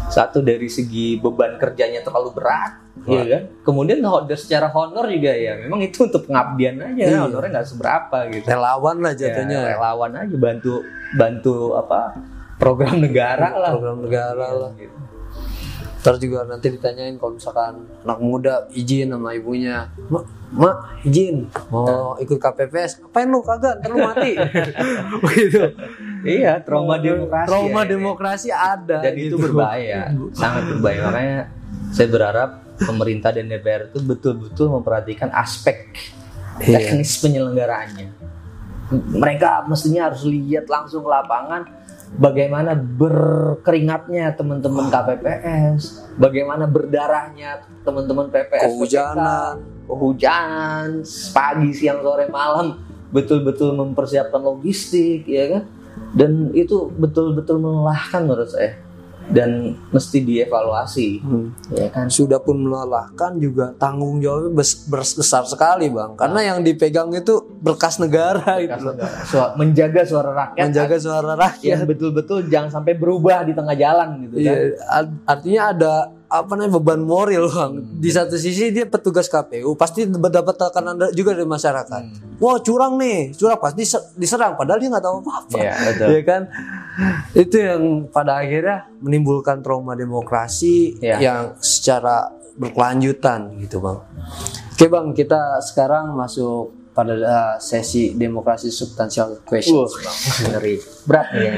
satu 0.04 0.42
dari 0.42 0.66
segi 0.66 1.14
beban 1.16 1.54
kerjanya 1.56 2.02
terlalu 2.02 2.34
berat 2.34 2.81
ya 3.02 3.24
kan 3.24 3.42
kemudian 3.64 3.98
secara 4.32 4.68
honor 4.68 5.08
juga 5.08 5.32
ya 5.32 5.56
memang 5.58 5.80
itu 5.80 6.04
untuk 6.04 6.28
pengabdian 6.28 6.76
aja 6.78 7.02
Iya. 7.08 7.18
honornya 7.24 7.50
nggak 7.58 7.68
seberapa 7.68 8.18
gitu 8.28 8.46
Relawan 8.46 8.96
lah 9.00 9.12
Ya, 9.12 9.18
jatuhnya. 9.32 9.58
relawan 9.74 10.12
aja 10.12 10.36
bantu 10.36 10.74
bantu 11.16 11.56
apa 11.74 12.00
program 12.56 13.00
negara 13.00 13.48
lah 13.52 13.70
Program 13.74 13.98
negara 14.04 14.46
lah. 14.54 14.70
Gitu. 14.76 14.94
Ntar 16.02 16.18
juga 16.18 16.42
nanti 16.44 16.66
ditanyain 16.66 17.14
kalau 17.14 17.38
misalkan 17.38 17.86
anak 18.02 18.18
muda 18.18 18.66
izin 18.74 19.14
sama 19.14 19.38
ibunya, 19.38 19.86
mak, 20.10 20.26
mak 20.50 20.98
izin 21.06 21.46
mau 21.70 22.18
ikut 22.18 22.38
KPPS, 22.38 23.06
apain 23.06 23.30
lu 23.30 23.38
kagak, 23.38 23.78
ntar 23.78 23.90
lu 23.94 24.02
mati. 24.02 24.34
Begitu. 25.22 25.62
Iya, 26.22 26.62
trauma 26.62 27.02
demokrasi. 27.02 27.50
Trauma 27.50 27.82
ya. 27.82 27.88
demokrasi 27.90 28.48
ada. 28.50 29.02
dan 29.02 29.14
itu 29.18 29.34
gitu. 29.34 29.42
berbahaya, 29.42 30.06
sangat 30.30 30.70
berbahaya. 30.70 31.00
Makanya 31.10 31.40
saya 31.90 32.08
berharap 32.10 32.61
pemerintah 32.80 33.34
dan 33.34 33.50
DPR 33.50 33.92
itu 33.92 33.98
betul-betul 34.00 34.72
memperhatikan 34.72 35.28
aspek 35.32 35.92
Iya. 36.60 36.78
teknis 36.78 37.16
penyelenggaraannya. 37.22 38.08
Mereka 38.92 39.64
mestinya 39.72 40.12
harus 40.12 40.28
lihat 40.28 40.68
langsung 40.68 41.00
ke 41.00 41.08
lapangan 41.08 41.64
bagaimana 42.12 42.76
berkeringatnya 42.76 44.36
teman-teman 44.36 44.92
KPPS, 44.92 46.12
bagaimana 46.20 46.68
berdarahnya 46.68 47.64
teman-teman 47.88 48.28
PPS, 48.28 48.68
Kehujanan. 48.68 49.16
PPK, 49.16 49.88
kehujanan, 49.88 50.88
pagi, 51.32 51.70
siang, 51.72 52.04
sore, 52.04 52.28
malam, 52.28 52.84
betul-betul 53.08 53.72
mempersiapkan 53.80 54.44
logistik, 54.44 55.24
ya 55.24 55.56
kan? 55.56 55.64
Dan 56.12 56.52
itu 56.52 56.92
betul-betul 56.92 57.64
melelahkan 57.64 58.28
menurut 58.28 58.48
saya 58.52 58.76
dan 59.30 59.50
mesti 59.88 60.18
dievaluasi, 60.20 61.08
Hmm. 61.20 61.54
ya 61.70 61.86
kan? 61.88 62.08
Sudah 62.08 62.38
pun 62.38 62.58
melelahkan 62.58 63.36
juga 63.36 63.70
tanggung 63.76 64.18
jawabnya 64.18 64.50
bes- 64.52 64.84
bes- 64.84 65.14
besar 65.14 65.44
sekali 65.44 65.86
bang, 65.86 66.16
karena 66.16 66.40
yang 66.44 66.58
dipegang 66.60 67.12
itu 67.12 67.38
berkas 67.56 67.96
negara 67.96 68.58
itu 68.58 68.74
loh. 68.74 68.96
Su- 69.24 69.54
menjaga 69.54 70.02
suara 70.02 70.30
rakyat, 70.32 70.64
menjaga 70.66 70.96
suara 70.98 71.32
rakyat. 71.32 71.70
yang 71.70 71.84
betul-betul 71.84 72.38
jangan 72.46 72.70
sampai 72.72 72.92
berubah 72.92 73.42
di 73.42 73.52
tengah 73.52 73.74
jalan 73.74 74.08
gitu 74.22 74.34
kan? 74.34 74.42
Iya, 74.42 74.54
ad- 74.88 75.20
artinya 75.24 75.62
ada 75.70 75.92
apa 76.32 76.56
namanya 76.56 76.72
beban 76.74 77.04
moral 77.04 77.44
bang. 77.46 77.72
Di 78.00 78.08
satu 78.08 78.34
sisi 78.34 78.72
dia 78.72 78.88
petugas 78.88 79.28
KPU 79.28 79.76
pasti 79.76 80.08
mendapat 80.08 80.56
tekanan 80.56 81.12
juga 81.12 81.36
dari 81.36 81.44
masyarakat. 81.44 82.02
Wah 82.40 82.56
curang 82.58 82.96
nih, 82.96 83.36
curang 83.36 83.60
pasti 83.60 83.84
dise- 83.84 84.08
diserang 84.16 84.56
padahal 84.56 84.80
dia 84.80 84.88
nggak 84.88 85.04
tahu 85.04 85.16
apa-apa. 85.20 85.56
Iya, 85.60 85.72
betul. 85.84 86.08
Ya 86.08 86.20
kan? 86.24 86.42
Itu 87.32 87.56
yang 87.56 87.82
pada 88.08 88.40
akhirnya 88.40 88.88
menimbulkan 88.98 89.60
trauma 89.60 89.92
demokrasi 89.92 90.96
Iya. 90.98 91.16
yang 91.20 91.42
secara 91.60 92.32
berkelanjutan 92.56 93.60
gitu 93.60 93.78
bang. 93.78 94.00
Oke 94.72 94.88
bang, 94.88 95.12
kita 95.12 95.60
sekarang 95.62 96.16
masuk 96.16 96.72
pada 96.92 97.16
uh, 97.16 97.54
sesi 97.56 98.12
demokrasi 98.12 98.68
substansial 98.68 99.40
questions 99.48 99.96
bang. 99.96 100.16
ngeri 100.52 100.74
berat 101.08 101.28
ya. 101.32 101.52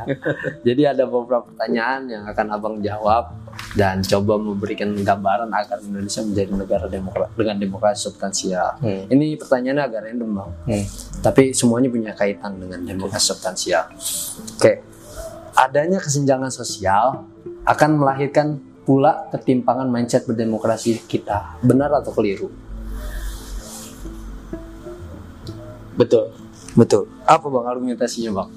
Jadi 0.66 0.82
ada 0.82 1.06
beberapa 1.06 1.46
pertanyaan 1.46 2.10
yang 2.10 2.22
akan 2.26 2.46
abang 2.50 2.76
jawab 2.82 3.30
dan 3.78 4.02
coba 4.02 4.34
memberikan 4.34 4.90
gambaran 4.98 5.50
agar 5.54 5.78
Indonesia 5.78 6.26
menjadi 6.26 6.50
negara 6.58 6.86
demokrat 6.90 7.30
dengan 7.38 7.56
demokrasi 7.62 8.10
substansial. 8.10 8.82
Hmm. 8.82 9.06
Ini 9.06 9.38
pertanyaannya 9.38 9.84
agak 9.86 10.00
random 10.10 10.30
bang, 10.34 10.50
Hmm. 10.66 10.84
tapi 11.22 11.54
semuanya 11.54 11.88
punya 11.90 12.12
kaitan 12.18 12.58
dengan 12.58 12.82
demokrasi 12.82 13.30
substansial. 13.30 13.86
Oke, 14.58 14.82
adanya 15.54 16.02
kesenjangan 16.02 16.50
sosial 16.50 17.22
akan 17.62 17.90
melahirkan 17.94 18.58
pula 18.84 19.30
ketimpangan 19.32 19.88
mindset 19.88 20.28
berdemokrasi 20.28 21.06
kita. 21.08 21.56
Benar 21.64 21.88
atau 22.04 22.12
keliru? 22.12 22.52
Betul. 25.94 26.30
Betul. 26.74 27.06
Apa 27.24 27.46
bang 27.46 27.66
argumentasinya 27.70 28.32
bang? 28.42 28.50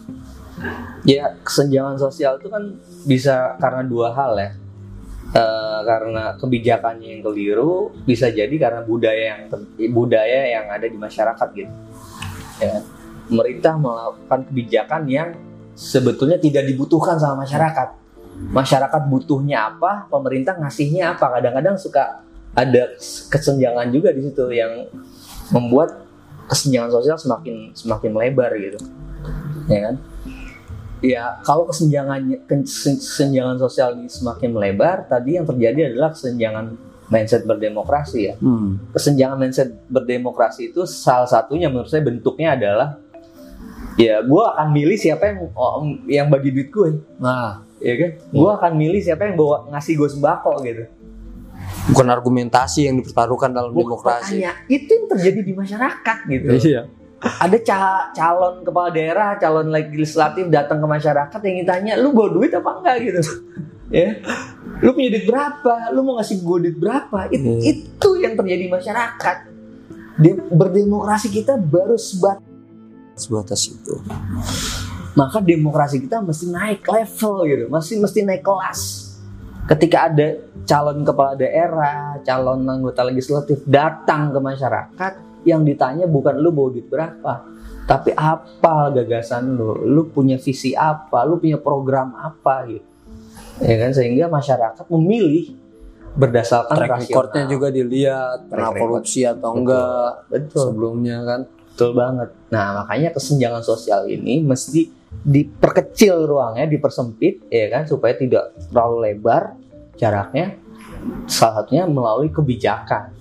ya 1.05 1.37
kesenjangan 1.45 2.01
sosial 2.01 2.41
itu 2.41 2.49
kan 2.49 2.81
bisa 3.05 3.53
karena 3.61 3.85
dua 3.85 4.09
hal 4.13 4.33
ya. 4.37 4.51
Eh, 5.27 5.79
karena 5.83 6.39
kebijakannya 6.39 7.19
yang 7.19 7.21
keliru 7.21 7.91
bisa 8.07 8.31
jadi 8.31 8.55
karena 8.55 8.81
budaya 8.87 9.35
yang 9.35 9.41
budaya 9.91 10.39
yang 10.55 10.65
ada 10.71 10.87
di 10.87 10.95
masyarakat 10.95 11.47
gitu. 11.51 11.73
Ya. 12.63 12.79
Pemerintah 13.27 13.75
melakukan 13.75 14.39
kebijakan 14.47 15.03
yang 15.11 15.35
sebetulnya 15.75 16.39
tidak 16.39 16.63
dibutuhkan 16.63 17.19
sama 17.19 17.43
masyarakat. 17.43 18.07
Masyarakat 18.55 19.01
butuhnya 19.11 19.67
apa 19.75 20.07
pemerintah 20.07 20.55
ngasihnya 20.55 21.19
apa? 21.19 21.37
Kadang-kadang 21.37 21.75
suka 21.75 22.23
ada 22.55 22.95
kesenjangan 23.27 23.91
juga 23.91 24.15
di 24.15 24.23
situ 24.23 24.47
yang 24.55 24.87
membuat 25.51 26.06
kesenjangan 26.47 26.91
sosial 26.91 27.17
semakin 27.19 27.55
semakin 27.75 28.09
melebar 28.15 28.51
gitu. 28.57 28.79
Ya 29.67 29.79
kan? 29.91 29.95
Ya 31.03 31.23
kalau 31.45 31.69
kesenjangannya 31.69 32.47
kesen- 32.49 32.97
kesenjangan 32.97 33.61
sosial 33.61 33.99
ini 33.99 34.09
semakin 34.09 34.49
melebar 34.49 35.05
tadi 35.05 35.37
yang 35.37 35.45
terjadi 35.45 35.93
adalah 35.93 36.15
kesenjangan 36.15 36.73
mindset 37.07 37.47
berdemokrasi 37.47 38.19
ya. 38.19 38.35
Hmm. 38.41 38.81
kesenjangan 38.91 39.39
mindset 39.39 39.69
berdemokrasi 39.87 40.75
itu 40.75 40.83
salah 40.83 41.29
satunya 41.29 41.71
menurut 41.71 41.87
saya 41.87 42.03
bentuknya 42.03 42.57
adalah 42.57 42.99
ya 43.95 44.19
gue 44.19 44.43
akan 44.43 44.67
milih 44.75 44.97
siapa 44.99 45.23
yang 45.31 45.39
oh, 45.53 45.85
yang 46.09 46.27
bagi 46.27 46.49
duit 46.51 46.67
gue. 46.73 46.99
Nah, 47.21 47.63
ya 47.79 47.93
kan? 47.95 48.11
Gue 48.33 48.49
akan 48.49 48.71
milih 48.75 49.01
siapa 49.01 49.29
yang 49.29 49.37
bawa 49.37 49.69
ngasih 49.71 49.93
gue 49.95 50.09
sembako 50.17 50.51
gitu 50.65 50.83
bukan 51.87 52.07
argumentasi 52.07 52.85
yang 52.85 52.95
dipertaruhkan 52.97 53.49
dalam 53.49 53.71
demokrasi. 53.71 54.37
Makanya, 54.37 54.51
itu 54.67 54.89
yang 54.89 55.07
terjadi 55.07 55.39
di 55.41 55.53
masyarakat 55.53 56.17
gitu 56.25 56.47
Iya. 56.67 56.81
ada 57.17 57.57
ca- 57.59 58.07
calon 58.11 58.61
kepala 58.61 58.89
daerah, 58.89 59.29
calon 59.35 59.67
legislatif 59.67 60.45
datang 60.47 60.77
ke 60.77 60.87
masyarakat 60.87 61.39
yang 61.41 61.55
ditanya, 61.61 61.93
lu 61.95 62.11
bawa 62.11 62.29
duit 62.29 62.51
apa 62.51 62.69
enggak 62.77 62.95
gitu, 63.01 63.21
ya, 63.97 64.21
lu 64.79 64.93
punya 64.93 65.09
duit 65.09 65.25
berapa, 65.25 65.73
lu 65.91 66.03
mau 66.03 66.15
ngasih 66.15 66.37
gue 66.37 66.57
duit 66.61 66.77
berapa, 66.77 67.19
It- 67.29 67.41
Hmm. 67.41 67.59
itu 67.59 68.09
yang 68.17 68.33
terjadi 68.35 68.61
di 68.61 68.71
masyarakat. 68.71 69.37
Dem- 70.17 70.49
berdemokrasi 70.49 71.29
kita 71.31 71.55
baru 71.55 71.93
sebat, 71.95 72.37
Sebatas 73.13 73.65
itu. 73.65 73.97
maka 75.13 75.39
demokrasi 75.39 75.97
kita 75.99 76.21
mesti 76.21 76.45
naik 76.47 76.85
level 76.85 77.35
gitu, 77.43 77.65
masih 77.67 77.97
mesti 77.97 78.21
naik 78.21 78.41
kelas. 78.41 79.09
Ketika 79.65 80.07
ada 80.07 80.37
calon 80.67 81.07
kepala 81.07 81.33
daerah, 81.39 82.19
calon 82.21 82.67
anggota 82.67 83.07
legislatif 83.07 83.63
datang 83.63 84.35
ke 84.35 84.39
masyarakat, 84.43 85.13
yang 85.47 85.63
ditanya 85.63 86.03
bukan 86.05 86.35
lu 86.43 86.51
bawa 86.51 86.75
duit 86.75 86.91
berapa, 86.91 87.33
tapi 87.87 88.11
apa 88.11 88.91
gagasan 88.91 89.55
lu, 89.55 89.79
lu 89.87 90.11
punya 90.11 90.35
visi 90.35 90.75
apa, 90.75 91.23
lu 91.23 91.39
punya 91.39 91.55
program 91.55 92.11
apa 92.19 92.67
gitu. 92.67 92.87
Ya 93.63 93.75
kan 93.79 93.95
sehingga 93.95 94.29
masyarakat 94.29 94.85
memilih 94.91 95.55
berdasarkan 96.13 96.77
Track 96.77 97.09
recordnya 97.09 97.43
juga 97.47 97.67
dilihat 97.71 98.49
pernah 98.51 98.73
korupsi 98.73 99.25
atau 99.25 99.53
Betul. 99.53 99.59
enggak 99.63 100.09
betul. 100.29 100.63
sebelumnya 100.67 101.17
kan. 101.23 101.41
Betul 101.47 101.91
banget. 101.93 102.29
Nah, 102.49 102.67
makanya 102.81 103.13
kesenjangan 103.13 103.61
sosial 103.61 104.09
ini 104.09 104.41
mesti 104.41 104.89
diperkecil 105.21 106.25
ruangnya, 106.25 106.65
dipersempit, 106.65 107.47
ya 107.53 107.69
kan, 107.69 107.85
supaya 107.85 108.17
tidak 108.17 108.57
terlalu 108.69 108.97
lebar 109.13 109.53
jaraknya. 109.97 110.55
Salah 111.25 111.61
satunya 111.61 111.85
melalui 111.85 112.29
kebijakan, 112.29 113.13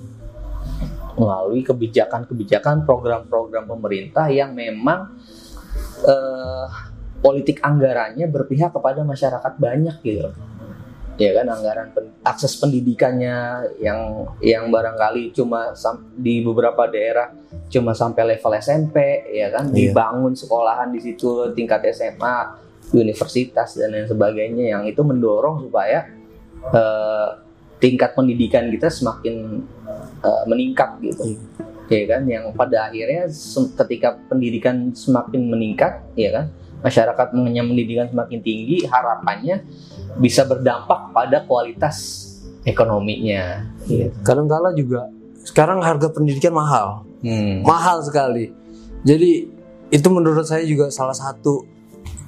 melalui 1.17 1.61
kebijakan-kebijakan, 1.63 2.85
program-program 2.85 3.65
pemerintah 3.67 4.29
yang 4.29 4.53
memang 4.53 5.17
eh, 6.03 6.67
politik 7.19 7.61
anggarannya 7.61 8.29
berpihak 8.29 8.73
kepada 8.73 9.01
masyarakat 9.03 9.53
banyak 9.57 9.97
gitu. 10.05 10.29
Ya 11.17 11.33
kan, 11.33 11.49
anggaran 11.49 11.89
pen- 11.97 12.13
akses 12.21 12.61
pendidikannya 12.61 13.65
yang 13.81 14.29
yang 14.45 14.69
barangkali 14.69 15.33
cuma 15.33 15.73
sam- 15.73 16.13
di 16.13 16.45
beberapa 16.45 16.85
daerah 16.85 17.33
cuma 17.73 17.97
sampai 17.97 18.37
level 18.37 18.53
SMP 18.61 19.25
ya 19.33 19.49
kan 19.49 19.73
Iya. 19.73 19.91
dibangun 19.91 20.37
sekolahan 20.37 20.93
di 20.93 21.01
situ 21.01 21.51
tingkat 21.57 21.89
SMA 21.89 22.61
universitas 22.93 23.75
dan 23.75 23.97
lain 23.97 24.05
sebagainya 24.05 24.77
yang 24.77 24.83
itu 24.85 25.01
mendorong 25.01 25.65
supaya 25.65 26.05
eh, 26.75 27.29
tingkat 27.79 28.17
pendidikan 28.17 28.71
kita 28.73 28.89
semakin 28.89 29.63
eh, 30.25 30.45
meningkat 30.49 30.99
gitu 31.05 31.37
ya 31.87 32.03
kan 32.11 32.27
yang 32.27 32.51
pada 32.51 32.91
akhirnya 32.91 33.31
ketika 33.79 34.19
pendidikan 34.27 34.91
semakin 34.91 35.47
meningkat 35.47 36.03
ya 36.19 36.35
kan 36.35 36.47
masyarakat 36.83 37.27
mengenyam 37.31 37.71
pendidikan 37.71 38.07
semakin 38.11 38.39
tinggi 38.43 38.83
harapannya 38.87 39.63
bisa 40.19 40.43
berdampak 40.47 41.15
pada 41.15 41.47
kualitas 41.47 42.27
ekonominya 42.67 43.71
gitu. 43.87 44.11
Kadang-kala 44.27 44.75
juga 44.75 45.07
sekarang 45.47 45.79
harga 45.79 46.11
pendidikan 46.11 46.51
mahal, 46.51 47.07
Hmm. 47.23 47.63
mahal 47.63 48.03
sekali. 48.03 48.51
Jadi 49.07 49.47
itu 49.95 50.09
menurut 50.11 50.43
saya 50.43 50.67
juga 50.67 50.91
salah 50.91 51.15
satu 51.15 51.63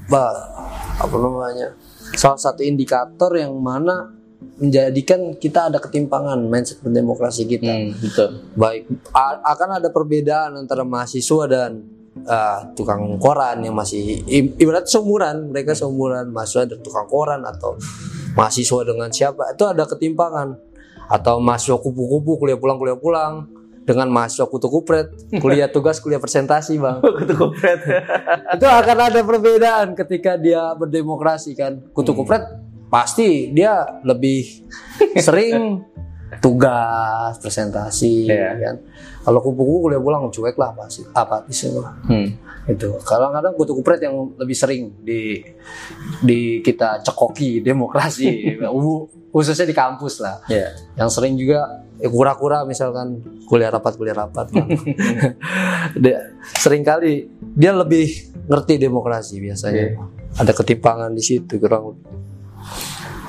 apa 0.09 1.17
namanya? 1.19 1.75
Salah 2.15 2.39
satu 2.41 2.63
indikator 2.63 3.35
yang 3.35 3.53
mana 3.59 4.18
menjadikan 4.39 5.35
kita 5.35 5.67
ada 5.67 5.79
ketimpangan 5.79 6.39
mindset 6.41 6.79
berdemokrasi 6.81 7.43
kita. 7.45 7.69
Hmm, 7.69 7.91
betul. 7.95 8.29
baik 8.55 8.87
a- 9.11 9.43
akan 9.49 9.79
ada 9.79 9.89
perbedaan 9.89 10.55
antara 10.57 10.83
mahasiswa 10.83 11.47
dan 11.47 11.83
uh, 12.21 12.71
tukang 12.75 13.19
koran 13.19 13.63
yang 13.63 13.75
masih 13.75 14.23
ibarat 14.57 14.87
seumuran 14.87 15.51
mereka 15.51 15.75
seumuran 15.75 16.31
mahasiswa 16.31 16.71
dan 16.71 16.79
tukang 16.81 17.07
koran 17.07 17.43
atau 17.43 17.79
mahasiswa 18.35 18.81
dengan 18.85 19.11
siapa 19.11 19.55
itu 19.55 19.65
ada 19.67 19.87
ketimpangan 19.87 20.55
atau 21.09 21.39
mahasiswa 21.39 21.79
kupu-kupu 21.79 22.37
kuliah 22.37 22.59
pulang 22.59 22.79
kuliah 22.79 22.99
pulang 22.99 23.47
dengan 23.83 24.07
mahasiswa 24.07 24.45
kutu 24.45 24.69
kupret 24.69 25.09
kuliah 25.39 25.67
tugas 25.75 25.99
kuliah 25.99 26.21
presentasi 26.21 26.77
bang 26.77 27.01
Kutu 27.19 27.35
kupret. 27.35 27.79
itu 28.53 28.67
akan 28.69 28.97
ada 29.01 29.21
perbedaan 29.25 29.97
ketika 29.97 30.37
dia 30.37 30.77
berdemokrasi 30.77 31.57
kan 31.57 31.81
kutu 31.91 32.13
kupret 32.13 32.45
pasti 32.89 33.49
dia 33.51 34.01
lebih 34.03 34.65
sering 35.27 35.85
tugas 36.39 37.41
presentasi 37.41 38.29
Iya. 38.29 38.53
kan 38.59 38.77
kalau 39.25 39.41
kupu-kupu 39.41 39.89
kuliah 39.89 40.01
pulang 40.01 40.29
cuek 40.29 40.57
lah 40.57 40.73
pasti 40.73 41.01
apatis 41.11 41.57
semua 41.57 41.97
Hmm. 42.05 42.29
itu 42.65 42.89
kadang-kadang 43.01 43.53
kutu 43.55 43.73
kupret 43.73 43.97
yang 43.99 44.33
lebih 44.37 44.53
sering 44.53 44.93
di 45.01 45.41
di 46.21 46.61
kita 46.61 47.01
cekoki 47.01 47.61
demokrasi 47.61 48.57
khususnya 49.33 49.65
di 49.65 49.73
kampus 49.73 50.21
lah 50.21 50.41
Ya. 50.49 50.69
yang 50.97 51.09
sering 51.09 51.37
juga 51.37 51.65
eh, 51.97 52.09
kura-kura 52.09 52.65
misalkan 52.65 53.21
kuliah 53.45 53.69
rapat 53.69 53.97
kuliah 53.97 54.17
rapat 54.19 54.53
dia 56.03 56.33
sering 56.55 56.85
kali 56.85 57.25
dia 57.55 57.73
lebih 57.73 58.09
ngerti 58.47 58.77
demokrasi 58.77 59.41
biasanya 59.41 59.85
Iya. 59.87 60.01
ada 60.39 60.53
ketimpangan 60.53 61.11
di 61.11 61.21
situ 61.21 61.57
kurang. 61.57 61.97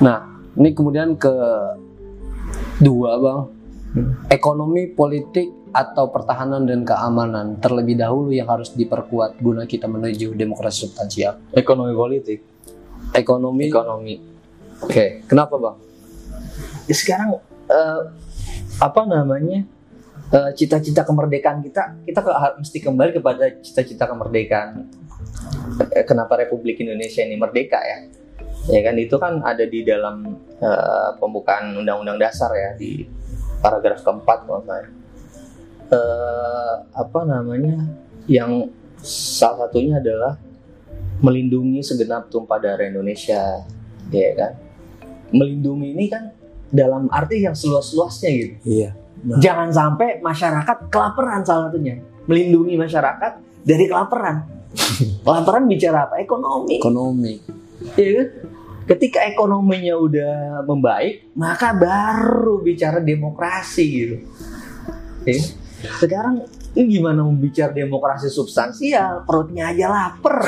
Nah 0.00 0.26
ini 0.56 0.74
kemudian 0.74 1.14
ke 1.14 1.32
dua 2.80 3.20
bang. 3.20 3.40
Ekonomi 4.30 4.86
politik 4.86 5.50
atau 5.70 6.10
pertahanan 6.10 6.62
dan 6.66 6.82
keamanan 6.86 7.58
terlebih 7.58 7.98
dahulu 7.98 8.30
yang 8.30 8.46
harus 8.46 8.74
diperkuat 8.74 9.38
guna 9.38 9.66
kita 9.66 9.86
menuju 9.86 10.34
demokrasi 10.34 10.86
substansial. 10.86 11.38
Ekonomi 11.54 11.94
politik. 11.94 12.38
ekonomi. 13.10 13.66
Ekonomi. 13.66 14.14
oke 14.80 15.26
kenapa 15.26 15.54
bang? 15.58 15.76
Ya, 16.86 16.94
sekarang 16.94 17.28
eh, 17.66 18.00
apa 18.78 19.02
namanya 19.06 19.66
eh, 20.30 20.50
cita-cita 20.54 21.02
kemerdekaan 21.02 21.58
kita 21.66 22.06
kita 22.06 22.20
ke, 22.22 22.30
har- 22.30 22.56
mesti 22.58 22.78
kembali 22.78 23.10
kepada 23.18 23.44
cita-cita 23.58 24.06
kemerdekaan. 24.06 24.86
Eh, 25.90 26.06
kenapa 26.06 26.38
Republik 26.38 26.78
Indonesia 26.78 27.26
ini 27.26 27.34
merdeka 27.34 27.82
ya 27.82 28.19
ya 28.68 28.80
kan 28.84 28.94
itu 28.98 29.16
kan 29.16 29.40
ada 29.40 29.64
di 29.64 29.80
dalam 29.86 30.36
eh, 30.60 31.10
pembukaan 31.16 31.72
Undang-Undang 31.80 32.18
Dasar 32.20 32.52
ya 32.52 32.70
di 32.76 33.06
paragraf 33.64 34.04
keempat 34.04 34.38
kalau 34.44 34.60
salah. 34.66 34.90
Eh, 35.90 36.74
apa 36.92 37.20
namanya 37.24 37.82
yang 38.28 38.68
salah 39.00 39.66
satunya 39.66 39.98
adalah 39.98 40.36
melindungi 41.24 41.80
segenap 41.80 42.28
tumpah 42.28 42.60
darah 42.60 42.84
Indonesia 42.84 43.64
ya 44.12 44.30
kan? 44.36 44.52
Melindungi 45.30 45.94
ini 45.94 46.06
kan 46.10 46.34
dalam 46.70 47.08
arti 47.08 47.42
yang 47.42 47.56
seluas-luasnya 47.56 48.30
gitu. 48.34 48.54
Iya. 48.66 48.90
Jangan 49.20 49.68
sampai 49.68 50.22
masyarakat 50.24 50.88
kelaparan 50.88 51.44
salah 51.44 51.68
satunya. 51.68 52.00
Melindungi 52.24 52.78
masyarakat 52.78 53.32
dari 53.66 53.84
kelaparan. 53.90 54.46
Kelaparan 55.26 55.66
bicara 55.66 56.06
apa? 56.06 56.22
Ekonomi. 56.22 56.78
Ekonomi 56.78 57.59
ya 57.96 58.10
kan? 58.22 58.28
Ketika 58.90 59.22
ekonominya 59.22 59.94
udah 59.94 60.34
membaik 60.66 61.30
maka 61.38 61.70
baru 61.70 62.58
bicara 62.58 62.98
demokrasi 62.98 63.84
gitu. 63.86 64.16
Ya. 65.28 65.36
sekarang 66.00 66.48
ini 66.76 66.98
gimana 67.00 67.26
mau 67.26 67.34
bicara 67.34 67.74
demokrasi 67.74 68.30
substansial? 68.30 69.26
Perutnya 69.26 69.74
aja 69.74 69.90
lapar. 69.90 70.38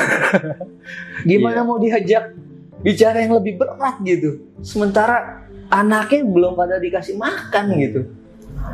Gimana 1.29 1.67
mau 1.67 1.75
diajak 1.77 2.31
bicara 2.79 3.21
yang 3.21 3.35
lebih 3.37 3.59
berat 3.59 3.99
gitu? 4.07 4.39
Sementara 4.63 5.43
anaknya 5.67 6.23
belum 6.23 6.55
pada 6.55 6.79
dikasih 6.79 7.19
makan 7.19 7.65
gitu. 7.75 8.01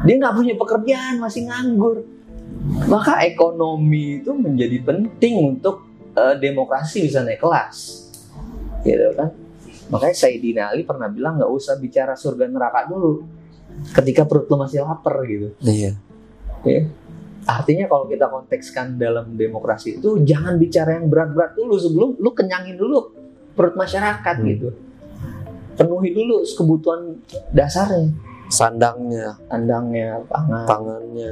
Dia 0.06 0.16
nggak 0.22 0.36
punya 0.38 0.54
pekerjaan 0.62 1.16
masih 1.18 1.50
nganggur. 1.50 2.06
Maka 2.86 3.26
ekonomi 3.26 4.22
itu 4.22 4.32
menjadi 4.34 4.78
penting 4.86 5.58
untuk 5.58 5.90
eh, 6.14 6.38
demokrasi 6.38 7.10
bisa 7.10 7.26
naik 7.26 7.42
kelas 7.42 8.09
gitu 8.82 9.12
kan. 9.16 9.30
Makanya 9.90 10.16
Sayyidina 10.16 10.64
Ali 10.70 10.86
pernah 10.86 11.10
bilang 11.10 11.38
nggak 11.38 11.50
usah 11.50 11.76
bicara 11.78 12.14
surga 12.14 12.46
neraka 12.46 12.86
dulu. 12.86 13.26
Ketika 13.90 14.26
perut 14.26 14.46
lo 14.46 14.56
masih 14.60 14.84
lapar 14.84 15.24
gitu. 15.26 15.54
Iya. 15.62 15.94
Ya. 16.62 16.84
artinya 17.50 17.90
kalau 17.90 18.06
kita 18.06 18.30
kontekskan 18.30 19.00
dalam 19.02 19.34
demokrasi 19.34 19.98
itu 19.98 20.22
jangan 20.22 20.60
bicara 20.60 21.02
yang 21.02 21.10
berat-berat 21.10 21.58
dulu. 21.58 21.82
Sebelum 21.82 22.10
lu 22.20 22.30
kenyangin 22.30 22.78
dulu 22.78 23.10
perut 23.56 23.74
masyarakat 23.74 24.36
Hmm. 24.38 24.46
gitu. 24.46 24.70
Penuhi 25.74 26.14
dulu 26.14 26.44
kebutuhan 26.46 27.18
dasarnya. 27.50 28.14
Sandangnya. 28.50 29.40
Andangnya 29.48 30.22
pangan. 30.28 30.66
Pangannya. 30.68 31.32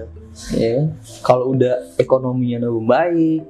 Ya 0.53 0.89
kalau 1.21 1.53
udah 1.53 1.97
ekonominya 1.97 2.65
udah 2.65 2.85
baik 2.87 3.41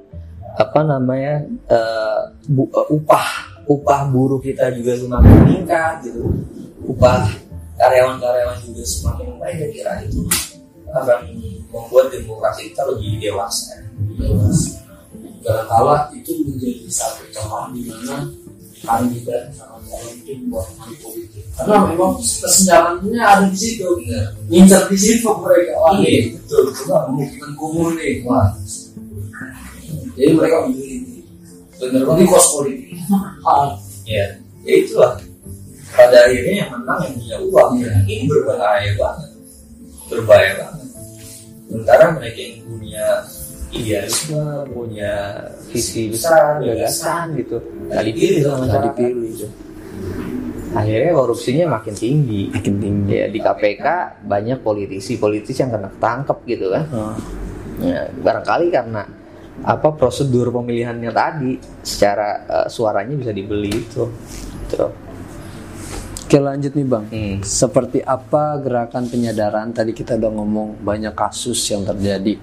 apa 0.58 0.80
namanya 0.82 1.34
eh, 1.68 2.20
bu- 2.48 2.68
eh, 2.68 2.88
upah 2.90 3.28
upah 3.68 4.08
buruh 4.08 4.40
kita 4.40 4.72
juga 4.74 4.96
semakin 4.96 5.32
meningkat 5.44 5.94
gitu 6.08 6.24
upah 6.88 7.28
karyawan-karyawan 7.76 8.58
juga 8.64 8.82
semakin 8.82 9.26
baik 9.36 9.56
saya 9.60 9.70
kira 9.70 9.92
itu 10.08 10.20
akan 10.88 11.20
membuat 11.68 12.08
demokrasi 12.08 12.72
kita 12.72 12.82
lebih 12.88 13.20
dewasa 13.20 13.76
Kadangkala 15.38 16.10
itu 16.12 16.32
menjadi 16.44 16.90
satu 16.90 17.24
contoh 17.30 17.70
di 17.72 17.86
mana 17.86 18.26
kandidat 18.82 19.54
sama 19.54 19.78
calon 19.86 20.14
itu 20.20 20.32
buat 20.50 20.66
money 20.76 20.96
politik. 21.00 21.44
Karena 21.54 21.76
memang 21.88 22.12
kesenjangannya 22.18 23.22
ada 23.22 23.46
di 23.48 23.58
situ. 23.58 23.86
Ngincar 24.50 24.82
di 24.90 24.98
situ 24.98 25.28
mereka. 25.40 25.72
Wah, 25.78 25.94
iya, 26.02 26.34
betul. 26.34 26.74
Coba 26.74 26.96
kemungkinan 27.10 27.50
kumuh 27.58 27.88
nih. 27.98 28.12
Wah. 28.26 28.48
Jadi 30.18 30.30
mereka 30.34 30.56
memilih. 30.66 30.97
Bener 31.78 32.02
banget. 32.04 32.20
Ini 32.20 32.30
kos 32.30 32.46
politik. 32.54 32.88
Ah, 33.46 33.70
ya 34.04 34.26
ya 34.66 34.74
itulah. 34.74 35.12
Pada 35.88 36.28
akhirnya 36.28 36.54
yang 36.66 36.70
menang 36.76 37.00
yang 37.00 37.14
punya 37.16 37.36
uang. 37.48 37.70
Iya. 37.80 37.92
ini 38.04 38.24
berbahaya 38.28 38.90
banget. 38.94 39.30
Berbahaya 40.12 40.52
banget. 40.60 40.88
Sementara 41.68 42.04
mereka 42.16 42.40
yang 42.40 42.56
punya 42.64 43.06
idealisme 43.68 44.44
punya 44.72 45.12
visi 45.68 46.08
besar 46.08 46.64
gagasan 46.64 47.36
gitu 47.36 47.60
nggak 47.60 48.00
dipilih 48.00 48.40
sama 48.40 48.64
nggak 48.64 48.84
dipilih 48.88 49.44
akhirnya 50.74 51.12
korupsinya 51.16 51.64
makin 51.80 51.94
tinggi. 51.96 52.52
Makin 52.52 52.76
tinggi. 52.78 53.14
Ya 53.14 53.26
di 53.32 53.40
KPK 53.40 53.86
banyak 54.28 54.58
politisi-politisi 54.60 55.64
yang 55.64 55.72
kena 55.72 55.88
ketangkep 55.96 56.38
gitu 56.44 56.66
kan. 56.70 56.84
Ya, 57.78 58.10
barangkali 58.10 58.74
karena 58.74 59.02
apa 59.66 59.90
prosedur 59.96 60.54
pemilihannya 60.54 61.10
tadi 61.10 61.52
secara 61.82 62.28
eh, 62.46 62.68
suaranya 62.70 63.14
bisa 63.18 63.32
dibeli 63.34 63.72
itu 63.74 64.06
Gitu. 64.68 64.88
Oke 66.28 66.36
lanjut 66.36 66.76
nih 66.76 66.84
bang. 66.84 67.04
Hmm. 67.08 67.36
Seperti 67.40 68.04
apa 68.04 68.60
gerakan 68.60 69.08
penyadaran? 69.08 69.72
Tadi 69.72 69.96
kita 69.96 70.20
udah 70.20 70.28
ngomong 70.28 70.68
banyak 70.84 71.16
kasus 71.16 71.56
yang 71.72 71.88
terjadi 71.88 72.36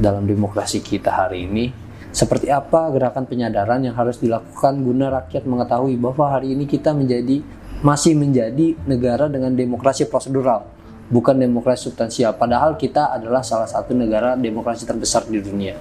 Dalam 0.00 0.24
demokrasi 0.24 0.80
kita 0.80 1.12
hari 1.12 1.44
ini. 1.44 1.68
Seperti 2.08 2.48
apa 2.48 2.88
gerakan 2.88 3.28
penyadaran 3.28 3.84
yang 3.84 3.92
harus 3.92 4.16
dilakukan 4.16 4.80
Guna 4.80 5.12
rakyat 5.12 5.44
mengetahui 5.44 6.00
bahwa 6.00 6.32
hari 6.32 6.56
ini 6.56 6.64
kita 6.64 6.96
menjadi 6.96 7.44
Masih 7.84 8.16
menjadi 8.16 8.76
negara 8.88 9.28
dengan 9.28 9.52
demokrasi 9.52 10.08
prosedural 10.08 10.64
Bukan 11.12 11.36
demokrasi 11.36 11.92
substansial 11.92 12.32
Padahal 12.36 12.80
kita 12.80 13.12
adalah 13.12 13.44
salah 13.44 13.68
satu 13.68 13.92
negara 13.92 14.36
demokrasi 14.40 14.88
terbesar 14.88 15.28
di 15.28 15.40
dunia 15.40 15.76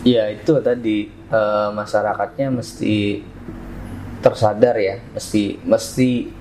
Ya 0.00 0.32
itu 0.32 0.56
tadi 0.64 1.12
eh, 1.12 1.68
masyarakatnya 1.76 2.48
mesti 2.48 3.20
tersadar 4.24 4.80
ya, 4.80 4.96
mesti 5.12 5.60
mesti 5.60 6.32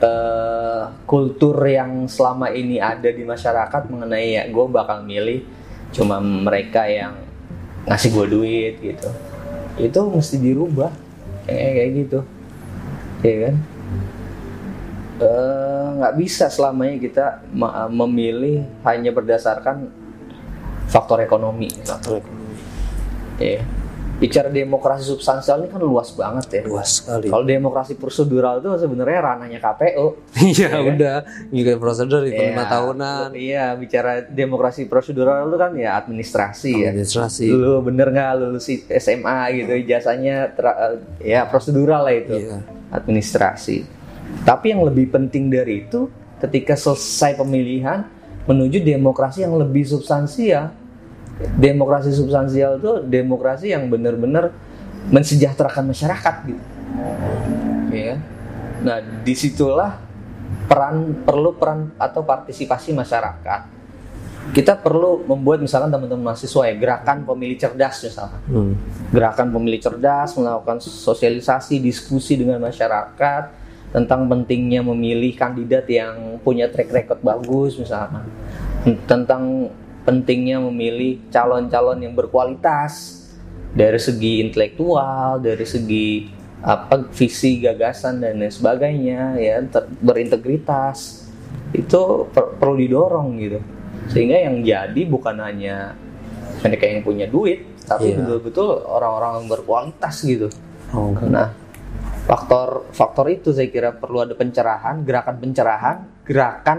eh, 0.00 0.84
kultur 1.04 1.60
yang 1.68 2.08
selama 2.08 2.48
ini 2.56 2.80
ada 2.80 3.12
di 3.12 3.20
masyarakat 3.20 3.92
mengenai 3.92 4.40
ya 4.40 4.48
gue 4.48 4.64
bakal 4.72 5.04
milih 5.04 5.44
cuma 5.92 6.20
mereka 6.24 6.88
yang 6.88 7.20
ngasih 7.84 8.16
gue 8.16 8.26
duit 8.32 8.74
gitu, 8.80 9.12
itu 9.76 10.00
mesti 10.08 10.36
dirubah 10.40 10.92
kayak 11.44 11.70
kayak 11.76 11.90
gitu, 12.00 12.18
ya 13.20 13.36
kan? 13.44 13.54
Eh, 15.20 15.86
nggak 16.00 16.14
bisa 16.16 16.48
selamanya 16.48 16.96
kita 16.96 17.26
memilih 17.92 18.64
hanya 18.88 19.12
berdasarkan 19.12 19.88
faktor 20.88 21.20
ekonomi. 21.20 21.68
Faktor 21.84 22.24
ekonomi 22.24 22.45
Ya. 23.36 23.62
Bicara 24.16 24.48
demokrasi 24.48 25.04
substansial 25.04 25.60
ini 25.60 25.68
kan 25.68 25.76
luas 25.76 26.08
banget 26.16 26.48
ya. 26.48 26.62
luas 26.64 27.04
sekali 27.04 27.28
Kalau 27.28 27.44
demokrasi 27.44 28.00
prosedural 28.00 28.64
itu 28.64 28.72
sebenarnya 28.80 29.18
ranahnya 29.20 29.60
KPU. 29.60 30.16
Iya 30.56 30.72
kan? 30.72 30.80
udah 30.88 31.16
Juga 31.52 31.72
prosedur 31.76 32.24
itu 32.24 32.40
lima 32.40 32.64
tahunan 32.64 33.36
Iya, 33.36 33.76
bicara 33.76 34.24
demokrasi 34.24 34.88
prosedural 34.88 35.44
itu 35.52 35.56
kan 35.60 35.76
ya 35.76 36.00
administrasi 36.00 36.72
ya. 36.80 36.96
Administrasi 36.96 37.44
Lu 37.52 37.84
bener 37.84 38.08
nggak 38.08 38.30
lulus 38.40 38.72
SMA 38.88 39.38
gitu, 39.52 39.72
ijazahnya 39.84 40.48
tra- 40.56 40.96
ya 41.20 41.44
prosedural 41.44 42.08
lah 42.08 42.16
itu. 42.16 42.40
Iya. 42.40 42.64
Administrasi. 42.88 43.84
Tapi 44.48 44.72
yang 44.72 44.80
lebih 44.80 45.12
penting 45.12 45.52
dari 45.52 45.84
itu, 45.84 46.08
ketika 46.40 46.72
selesai 46.72 47.36
pemilihan 47.36 48.08
menuju 48.48 48.80
demokrasi 48.80 49.44
yang 49.44 49.52
lebih 49.60 49.84
substansial. 49.84 50.72
Demokrasi 51.36 52.16
substansial 52.16 52.80
itu 52.80 52.92
demokrasi 53.04 53.68
yang 53.68 53.92
benar-benar 53.92 54.56
mensejahterakan 55.12 55.92
masyarakat 55.92 56.34
gitu. 56.48 56.64
Ya. 57.92 58.16
Nah, 58.80 58.98
di 59.00 59.34
situlah 59.36 60.00
peran 60.66 61.12
perlu 61.22 61.54
peran 61.54 61.92
atau 62.00 62.24
partisipasi 62.24 62.96
masyarakat. 62.96 63.76
Kita 64.54 64.78
perlu 64.78 65.26
membuat 65.26 65.58
misalkan 65.58 65.90
teman-teman 65.90 66.30
mahasiswa 66.30 66.70
ya 66.70 66.74
gerakan 66.78 67.26
pemilih 67.26 67.58
cerdas 67.58 67.98
misalkan. 68.06 68.40
Hmm. 68.46 68.72
Gerakan 69.10 69.50
pemilih 69.50 69.80
cerdas 69.82 70.38
melakukan 70.38 70.78
sosialisasi, 70.78 71.82
diskusi 71.82 72.38
dengan 72.38 72.62
masyarakat 72.62 73.44
tentang 73.90 74.30
pentingnya 74.30 74.86
memilih 74.86 75.34
kandidat 75.34 75.86
yang 75.90 76.38
punya 76.46 76.70
track 76.70 76.94
record 76.94 77.20
bagus 77.26 77.74
misalkan. 77.74 78.22
Tentang 79.10 79.66
pentingnya 80.06 80.62
memilih 80.62 81.18
calon-calon 81.28 81.98
yang 82.00 82.14
berkualitas. 82.14 83.22
Dari 83.76 84.00
segi 84.00 84.40
intelektual, 84.40 85.42
dari 85.42 85.66
segi 85.68 86.32
apa 86.64 87.04
visi 87.12 87.60
gagasan 87.60 88.24
dan 88.24 88.40
lain 88.40 88.48
sebagainya 88.48 89.36
ya 89.36 89.60
ter- 89.68 89.90
berintegritas. 90.00 91.28
Itu 91.76 92.30
per- 92.32 92.56
perlu 92.56 92.80
didorong 92.80 93.28
gitu. 93.36 93.60
Sehingga 94.08 94.38
yang 94.40 94.64
jadi 94.64 95.02
bukan 95.04 95.36
hanya 95.42 95.92
mereka 96.64 96.88
yang 96.88 97.04
punya 97.04 97.26
duit 97.28 97.66
tapi 97.84 98.16
Iya. 98.16 98.24
betul-betul 98.24 98.82
orang-orang 98.88 99.44
yang 99.44 99.48
berkualitas 99.52 100.14
gitu. 100.24 100.48
Oh, 100.96 101.12
nah 101.28 101.52
faktor 102.26 102.90
faktor 102.90 103.26
itu 103.30 103.54
saya 103.54 103.70
kira 103.70 103.94
perlu 103.94 104.24
ada 104.26 104.34
pencerahan 104.34 105.06
gerakan 105.06 105.36
pencerahan 105.38 105.96
gerakan 106.26 106.78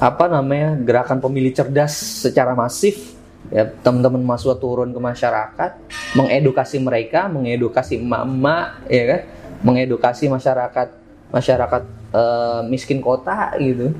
apa 0.00 0.32
namanya 0.32 0.80
gerakan 0.80 1.20
pemilih 1.20 1.52
cerdas 1.52 1.92
secara 2.24 2.56
masif 2.56 3.20
ya 3.52 3.68
teman-teman 3.84 4.24
mahasiswa 4.24 4.56
turun 4.56 4.96
ke 4.96 5.00
masyarakat 5.00 5.70
mengedukasi 6.16 6.80
mereka 6.80 7.28
mengedukasi 7.28 8.00
emak-emak 8.00 8.88
ya 8.88 9.04
kan? 9.04 9.20
Mengedukasi 9.60 10.32
masyarakat 10.32 10.88
masyarakat 11.28 11.82
eh, 12.16 12.60
miskin 12.72 13.04
kota 13.04 13.52
gitu. 13.60 13.92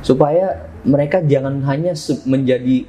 Supaya 0.00 0.64
mereka 0.80 1.20
jangan 1.20 1.60
hanya 1.68 1.92
su- 1.92 2.24
menjadi 2.24 2.88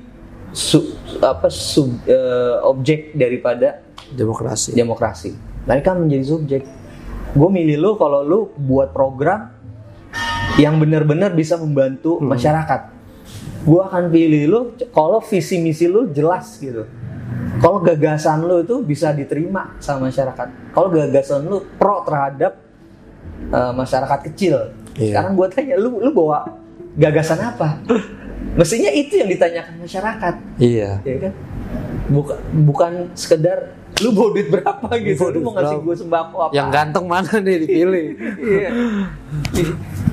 su- 0.55 0.95
apa 1.19 1.51
sub- 1.51 2.07
eh, 2.07 2.55
objek 2.63 3.19
daripada 3.19 3.83
demokrasi. 4.15 4.71
demokrasi. 4.71 5.35
Mereka 5.67 5.91
menjadi 5.91 6.23
subjek. 6.23 6.63
Gue 7.35 7.49
milih 7.51 7.77
lu 7.77 7.91
kalau 7.99 8.23
lu 8.23 8.39
buat 8.55 8.95
program 8.95 9.58
yang 10.59 10.75
benar-benar 10.77 11.31
bisa 11.31 11.55
membantu 11.55 12.19
masyarakat. 12.19 12.91
Gue 13.63 13.81
akan 13.81 14.11
pilih 14.11 14.43
lu 14.51 14.59
kalau 14.91 15.23
visi 15.23 15.59
misi 15.63 15.87
lu 15.87 16.11
jelas 16.11 16.59
gitu. 16.59 16.83
Kalau 17.59 17.79
gagasan 17.83 18.43
lu 18.43 18.63
itu 18.63 18.83
bisa 18.83 19.15
diterima 19.15 19.75
sama 19.79 20.11
masyarakat. 20.11 20.75
Kalau 20.75 20.87
gagasan 20.91 21.47
lu 21.47 21.63
pro 21.79 22.03
terhadap 22.03 22.59
eh, 23.51 23.73
masyarakat 23.73 24.19
kecil. 24.31 24.75
Iya. 24.99 25.15
sekarang 25.15 25.33
gue 25.39 25.47
tanya 25.47 25.75
lu 25.79 25.95
lu 26.03 26.11
bawa 26.11 26.59
gagasan 26.99 27.39
apa? 27.39 27.79
Mestinya 28.59 28.91
itu 28.91 29.15
yang 29.15 29.31
ditanyakan 29.31 29.75
masyarakat. 29.79 30.33
Iya. 30.59 30.99
ya 31.07 31.17
kan? 31.23 31.33
Bukan 32.09 32.37
bukan 32.67 32.91
sekedar 33.15 33.71
lu 33.99 34.09
bawa 34.15 34.29
duit 34.35 34.47
berapa 34.47 34.87
gitu 34.99 35.23
lu 35.29 35.39
duit 35.39 35.43
mau 35.43 35.53
ngasih 35.59 35.77
gue 35.83 35.95
sembako 35.99 36.35
apa 36.47 36.51
Yang 36.55 36.67
ganteng 36.71 37.05
mana 37.05 37.33
nih 37.39 37.57
dipilih? 37.65 38.07
Iya. 38.49 38.69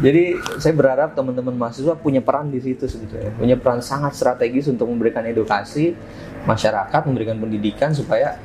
jadi 0.02 0.24
saya 0.60 0.74
berharap 0.76 1.16
teman-teman 1.16 1.56
mahasiswa 1.56 1.96
punya 1.96 2.20
peran 2.20 2.52
di 2.52 2.60
situ 2.60 2.84
sebetulnya 2.84 3.32
punya 3.32 3.56
peran 3.56 3.80
sangat 3.80 4.12
strategis 4.12 4.68
untuk 4.68 4.90
memberikan 4.90 5.24
edukasi 5.24 5.96
masyarakat 6.44 7.00
memberikan 7.08 7.40
pendidikan 7.40 7.94
supaya 7.96 8.36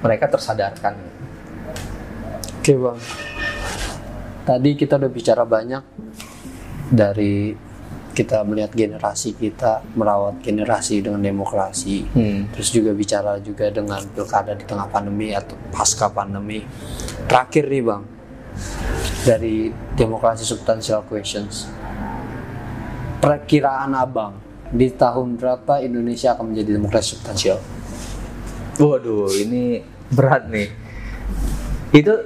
mereka 0.00 0.30
tersadarkan 0.30 0.94
Oke 2.60 2.76
bang. 2.76 2.98
Tadi 4.44 4.70
kita 4.76 5.00
udah 5.00 5.08
bicara 5.08 5.48
banyak 5.48 5.80
dari 6.92 7.56
kita 8.10 8.42
melihat 8.42 8.74
generasi 8.74 9.38
kita 9.38 9.86
merawat 9.94 10.42
generasi 10.42 10.98
dengan 10.98 11.22
demokrasi. 11.22 12.06
hmm. 12.10 12.54
Terus 12.54 12.68
juga 12.74 12.90
bicara 12.90 13.38
juga 13.38 13.70
dengan 13.70 14.02
pilkada 14.10 14.52
di 14.58 14.64
tengah 14.66 14.90
pandemi 14.90 15.30
atau 15.30 15.54
pasca 15.70 16.10
pandemi. 16.10 16.66
Terakhir 17.30 17.70
nih 17.70 17.82
bang, 17.86 18.02
dari 19.22 19.70
demokrasi 19.94 20.42
substansial 20.42 21.06
questions. 21.06 21.68
Perkiraan 23.20 23.92
abang 23.92 24.40
di 24.72 24.88
tahun 24.90 25.36
berapa 25.36 25.84
Indonesia 25.84 26.32
akan 26.32 26.54
menjadi 26.54 26.80
demokrasi 26.80 27.18
substansial? 27.18 27.58
Waduh, 28.80 29.28
ini 29.36 29.84
berat 30.08 30.48
nih. 30.48 30.72
Itu 31.92 32.16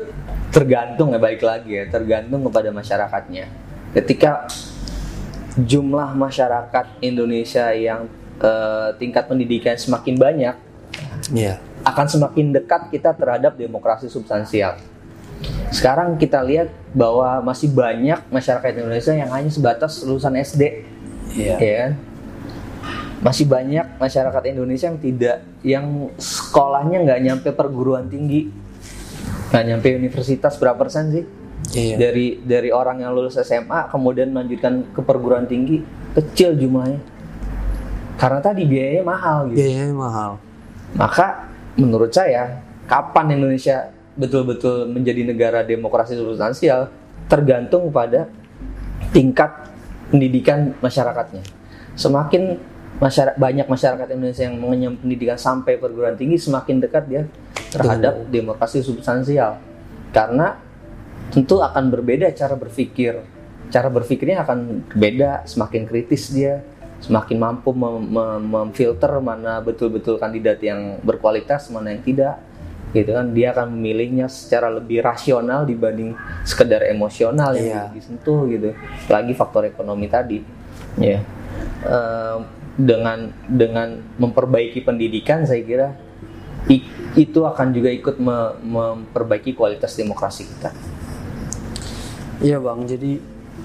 tergantung 0.54 1.10
ya 1.10 1.18
baik 1.18 1.42
lagi 1.42 1.82
ya, 1.82 1.84
tergantung 1.90 2.46
kepada 2.46 2.70
masyarakatnya. 2.70 3.50
Ketika 3.90 4.46
jumlah 5.58 6.14
masyarakat 6.18 6.98
Indonesia 6.98 7.70
yang 7.70 8.10
eh, 8.42 8.90
tingkat 8.98 9.30
pendidikan 9.30 9.78
semakin 9.78 10.18
banyak, 10.18 10.54
Iya. 11.30 11.62
akan 11.86 12.06
semakin 12.10 12.50
dekat 12.50 12.90
kita 12.90 13.14
terhadap 13.14 13.54
demokrasi 13.54 14.10
substansial. 14.10 14.74
Sekarang 15.70 16.18
kita 16.18 16.42
lihat 16.42 16.70
bahwa 16.90 17.42
masih 17.46 17.70
banyak 17.70 18.18
masyarakat 18.30 18.70
Indonesia 18.74 19.14
yang 19.14 19.30
hanya 19.30 19.50
sebatas 19.50 20.02
lulusan 20.02 20.34
SD, 20.34 20.82
Iya. 21.34 21.56
ya 21.58 21.74
kan? 21.86 21.92
Masih 23.22 23.46
banyak 23.48 23.86
masyarakat 23.96 24.42
Indonesia 24.52 24.86
yang 24.90 25.00
tidak, 25.00 25.36
yang 25.64 25.86
sekolahnya 26.18 27.06
nggak 27.06 27.20
nyampe 27.24 27.48
perguruan 27.54 28.10
tinggi, 28.10 28.50
nggak 29.54 29.64
nyampe 29.64 29.88
universitas 29.94 30.58
berapa 30.58 30.76
persen 30.76 31.14
sih? 31.14 31.24
Iya. 31.74 31.98
Dari 31.98 32.38
dari 32.46 32.70
orang 32.70 33.02
yang 33.02 33.10
lulus 33.10 33.34
SMA 33.42 33.90
kemudian 33.90 34.30
melanjutkan 34.30 34.86
ke 34.94 35.02
perguruan 35.02 35.42
tinggi 35.50 35.82
kecil 36.14 36.54
jumlahnya, 36.54 37.02
karena 38.14 38.38
tadi 38.38 38.62
biayanya 38.62 39.02
mahal 39.02 39.50
gitu. 39.50 39.58
Biayanya 39.58 39.90
mahal. 39.90 40.30
Maka 40.94 41.50
menurut 41.74 42.14
saya 42.14 42.62
kapan 42.86 43.34
Indonesia 43.34 43.90
betul-betul 44.14 44.86
menjadi 44.86 45.26
negara 45.26 45.66
demokrasi 45.66 46.14
substansial 46.14 46.86
tergantung 47.26 47.90
pada 47.90 48.30
tingkat 49.10 49.50
pendidikan 50.14 50.70
masyarakatnya. 50.78 51.42
Semakin 51.98 52.54
masyarakat 53.02 53.34
banyak 53.34 53.66
masyarakat 53.66 54.06
Indonesia 54.14 54.46
yang 54.46 54.56
mengenyam 54.62 54.94
pendidikan 54.94 55.34
sampai 55.34 55.74
perguruan 55.74 56.14
tinggi 56.14 56.38
semakin 56.38 56.78
dekat 56.78 57.04
dia 57.10 57.22
terhadap 57.74 58.30
demokrasi 58.30 58.86
substansial. 58.86 59.58
Karena 60.14 60.54
tentu 61.34 61.58
akan 61.58 61.90
berbeda 61.90 62.30
cara 62.30 62.54
berpikir. 62.54 63.18
Cara 63.68 63.90
berpikirnya 63.90 64.46
akan 64.46 64.86
berbeda, 64.94 65.42
semakin 65.50 65.82
kritis 65.82 66.30
dia, 66.30 66.62
semakin 67.02 67.36
mampu 67.42 67.74
mem- 67.74 68.06
mem- 68.06 68.46
memfilter 68.46 69.10
mana 69.18 69.58
betul-betul 69.58 70.16
kandidat 70.16 70.62
yang 70.62 71.02
berkualitas, 71.02 71.66
mana 71.74 71.90
yang 71.90 72.06
tidak. 72.06 72.38
Gitu 72.94 73.10
kan, 73.10 73.34
dia 73.34 73.50
akan 73.50 73.74
memilihnya 73.74 74.30
secara 74.30 74.70
lebih 74.70 75.02
rasional 75.02 75.66
dibanding 75.66 76.14
sekedar 76.46 76.86
emosional 76.86 77.50
yang 77.58 77.66
Iya. 77.66 77.82
disentuh 77.90 78.46
gitu. 78.46 78.70
Lagi 79.10 79.34
faktor 79.34 79.66
ekonomi 79.66 80.06
tadi. 80.06 80.38
Ya. 81.02 81.18
Eh, 81.82 82.38
dengan 82.78 83.30
dengan 83.50 83.98
memperbaiki 84.18 84.82
pendidikan 84.86 85.42
saya 85.42 85.62
kira 85.66 85.88
i- 86.70 86.86
itu 87.18 87.42
akan 87.42 87.74
juga 87.74 87.90
ikut 87.90 88.18
me- 88.22 88.54
memperbaiki 88.62 89.58
kualitas 89.58 89.98
demokrasi 89.98 90.46
kita. 90.46 90.70
Iya 92.40 92.58
bang, 92.58 92.78
jadi 92.84 93.12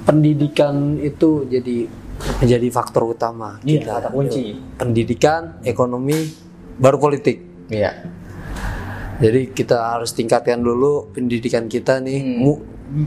pendidikan 0.03 0.97
itu 0.97 1.45
jadi 1.45 1.89
menjadi 2.37 2.67
faktor 2.69 3.07
utama 3.07 3.57
Iya, 3.61 3.81
kita. 3.81 3.91
kata 3.97 4.09
kunci. 4.11 4.43
Pendidikan, 4.75 5.41
ekonomi, 5.63 6.17
baru 6.75 6.97
politik. 6.97 7.39
Iya. 7.69 7.95
Jadi 9.19 9.51
kita 9.51 9.95
harus 9.95 10.11
tingkatkan 10.11 10.59
dulu 10.59 11.11
pendidikan 11.11 11.67
kita 11.67 11.99
nih, 11.99 12.19
Hmm. 12.19 12.39
mu- 12.39 12.63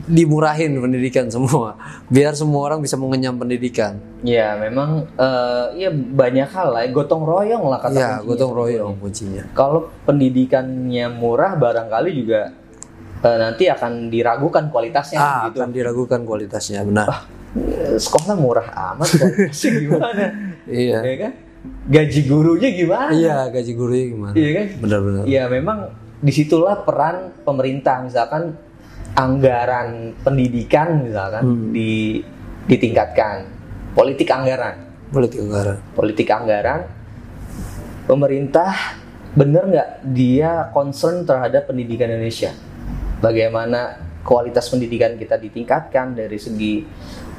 dimurahin 0.07 0.79
pendidikan 0.79 1.27
semua, 1.27 1.75
biar 2.07 2.31
semua 2.33 2.63
orang 2.63 2.79
bisa 2.79 2.95
mengenyam 2.95 3.35
pendidikan. 3.35 3.99
Ya, 4.21 4.55
memang 4.55 5.11
eh, 5.11 5.65
ya 5.77 5.89
banyak 5.91 6.47
hal 6.47 6.71
lah, 6.71 6.87
gotong 6.87 7.21
royong 7.21 7.67
lah 7.67 7.79
kata 7.81 7.91
Iya, 7.91 8.07
kuncinya 8.13 8.27
gotong 8.29 8.51
royong 8.53 8.93
kuncinya. 8.97 9.43
Kalau 9.51 9.91
pendidikannya 10.05 11.11
murah, 11.11 11.59
barangkali 11.59 12.09
juga 12.15 12.55
eh, 13.23 13.37
nanti 13.39 13.63
akan 13.65 14.07
diragukan 14.07 14.67
kualitasnya 14.67 15.17
Ah, 15.17 15.47
gitu. 15.47 15.59
akan 15.59 15.71
diragukan 15.71 16.21
kualitasnya, 16.21 16.83
benar. 16.83 17.07
Eh, 17.53 17.95
Sekolah 17.95 18.35
murah 18.35 18.67
amat, 18.93 19.07
kualitasnya 19.09 19.71
gimana? 19.83 20.23
iya. 20.65 20.99
ya 21.01 21.15
kan? 21.19 21.33
Gaji 21.63 22.19
gurunya 22.23 22.69
gimana? 22.69 23.09
Iya, 23.09 23.37
gaji 23.47 23.71
gurunya 23.71 24.05
gimana? 24.09 24.33
Iya 24.33 24.49
kan? 24.51 24.65
Benar-benar. 24.77 25.23
Ya 25.23 25.43
memang 25.47 25.77
di 26.19 26.31
situlah 26.31 26.83
peran 26.83 27.15
pemerintah 27.41 27.99
misalkan 27.99 28.55
anggaran 29.13 30.11
pendidikan 30.19 31.03
misalkan 31.03 31.43
Hmm. 31.43 31.69
di 31.69 32.23
ditingkatkan 32.65 33.43
politik 33.91 34.25
anggaran 34.27 34.75
politik 35.11 35.37
anggaran 35.37 35.77
politik 35.93 36.27
anggaran 36.27 36.81
pemerintah 38.03 38.71
bener 39.33 39.63
nggak 39.65 39.89
dia 40.09 40.51
concern 40.71 41.23
terhadap 41.23 41.65
pendidikan 41.65 42.07
Indonesia 42.07 42.55
bagaimana 43.23 43.95
kualitas 44.27 44.67
pendidikan 44.67 45.15
kita 45.15 45.39
ditingkatkan 45.39 46.11
dari 46.11 46.35
segi 46.35 46.83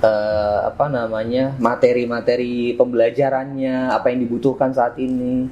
eh, 0.01 0.59
apa 0.64 0.88
namanya 0.88 1.53
materi-materi 1.61 2.73
pembelajarannya 2.73 3.92
apa 3.92 4.09
yang 4.09 4.25
dibutuhkan 4.25 4.73
saat 4.73 4.97
ini 4.97 5.49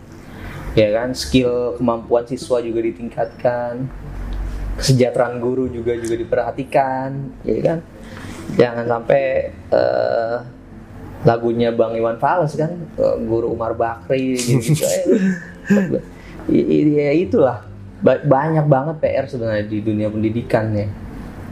ya 0.73 0.89
kan? 0.97 1.13
Skill 1.13 1.77
kemampuan 1.77 2.25
siswa 2.25 2.65
juga 2.65 2.81
ditingkatkan 2.81 3.85
kesejahteraan 4.81 5.37
guru 5.37 5.69
juga 5.69 5.93
juga 6.01 6.17
diperhatikan 6.17 7.09
ya 7.45 7.61
kan? 7.61 7.79
Jangan 8.57 8.85
sampai 8.89 9.53
eh, 9.69 10.37
lagunya 11.23 11.71
Bang 11.71 11.93
Iwan 11.95 12.17
Fals 12.17 12.57
kan 12.57 12.73
eh, 12.77 13.17
guru 13.25 13.53
Umar 13.53 13.77
Bakri 13.77 14.37
gitu, 14.37 14.59
-gitu. 14.65 14.85
I- 16.53 16.67
i- 16.67 16.93
ya 16.99 17.13
itulah 17.25 17.72
Ba- 18.03 18.23
banyak 18.23 18.67
banget 18.67 18.97
PR 18.99 19.27
sebenarnya 19.31 19.65
di 19.71 19.79
dunia 19.79 20.11
pendidikan 20.11 20.75
ya 20.75 20.91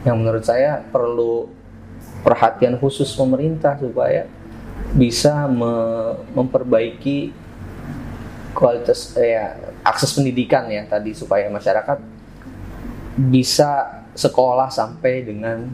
yang 0.03 0.19
menurut 0.19 0.43
saya 0.43 0.81
perlu 0.81 1.47
perhatian 2.25 2.77
khusus 2.77 3.13
pemerintah 3.15 3.77
supaya 3.77 4.27
bisa 4.91 5.47
me- 5.47 6.19
memperbaiki 6.35 7.31
kualitas 8.51 9.15
eh, 9.15 9.37
ya, 9.37 9.55
akses 9.85 10.11
pendidikan 10.11 10.67
ya 10.67 10.83
tadi 10.85 11.15
supaya 11.15 11.47
masyarakat 11.47 11.97
bisa 13.15 14.03
sekolah 14.11 14.67
sampai 14.67 15.23
dengan 15.23 15.71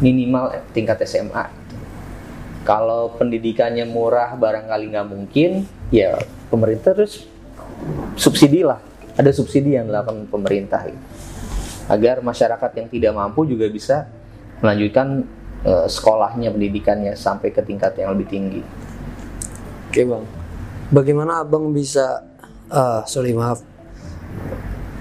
minimal 0.00 0.64
tingkat 0.72 1.04
SMA. 1.04 1.46
Kalau 2.64 3.12
pendidikannya 3.20 3.84
murah 3.84 4.32
barangkali 4.40 4.88
nggak 4.88 5.08
mungkin, 5.08 5.68
ya 5.92 6.16
pemerintah 6.48 6.96
terus 6.96 7.28
subsidi 8.16 8.64
lah. 8.64 8.80
Ada 9.14 9.30
subsidi 9.30 9.78
yang 9.78 9.86
dilakukan 9.86 10.26
pemerintah 10.26 10.82
gitu. 10.90 10.98
agar 11.86 12.24
masyarakat 12.24 12.70
yang 12.80 12.88
tidak 12.88 13.12
mampu 13.12 13.44
juga 13.44 13.68
bisa 13.68 14.08
melanjutkan 14.58 15.22
eh, 15.62 15.86
sekolahnya 15.86 16.48
pendidikannya 16.50 17.12
sampai 17.14 17.52
ke 17.52 17.60
tingkat 17.60 17.92
yang 18.00 18.16
lebih 18.16 18.26
tinggi. 18.26 18.62
oke 19.90 20.02
bang 20.02 20.24
bagaimana 20.90 21.44
abang 21.44 21.70
bisa 21.70 22.24
ah 22.66 23.04
sorry 23.04 23.30
maaf 23.30 23.60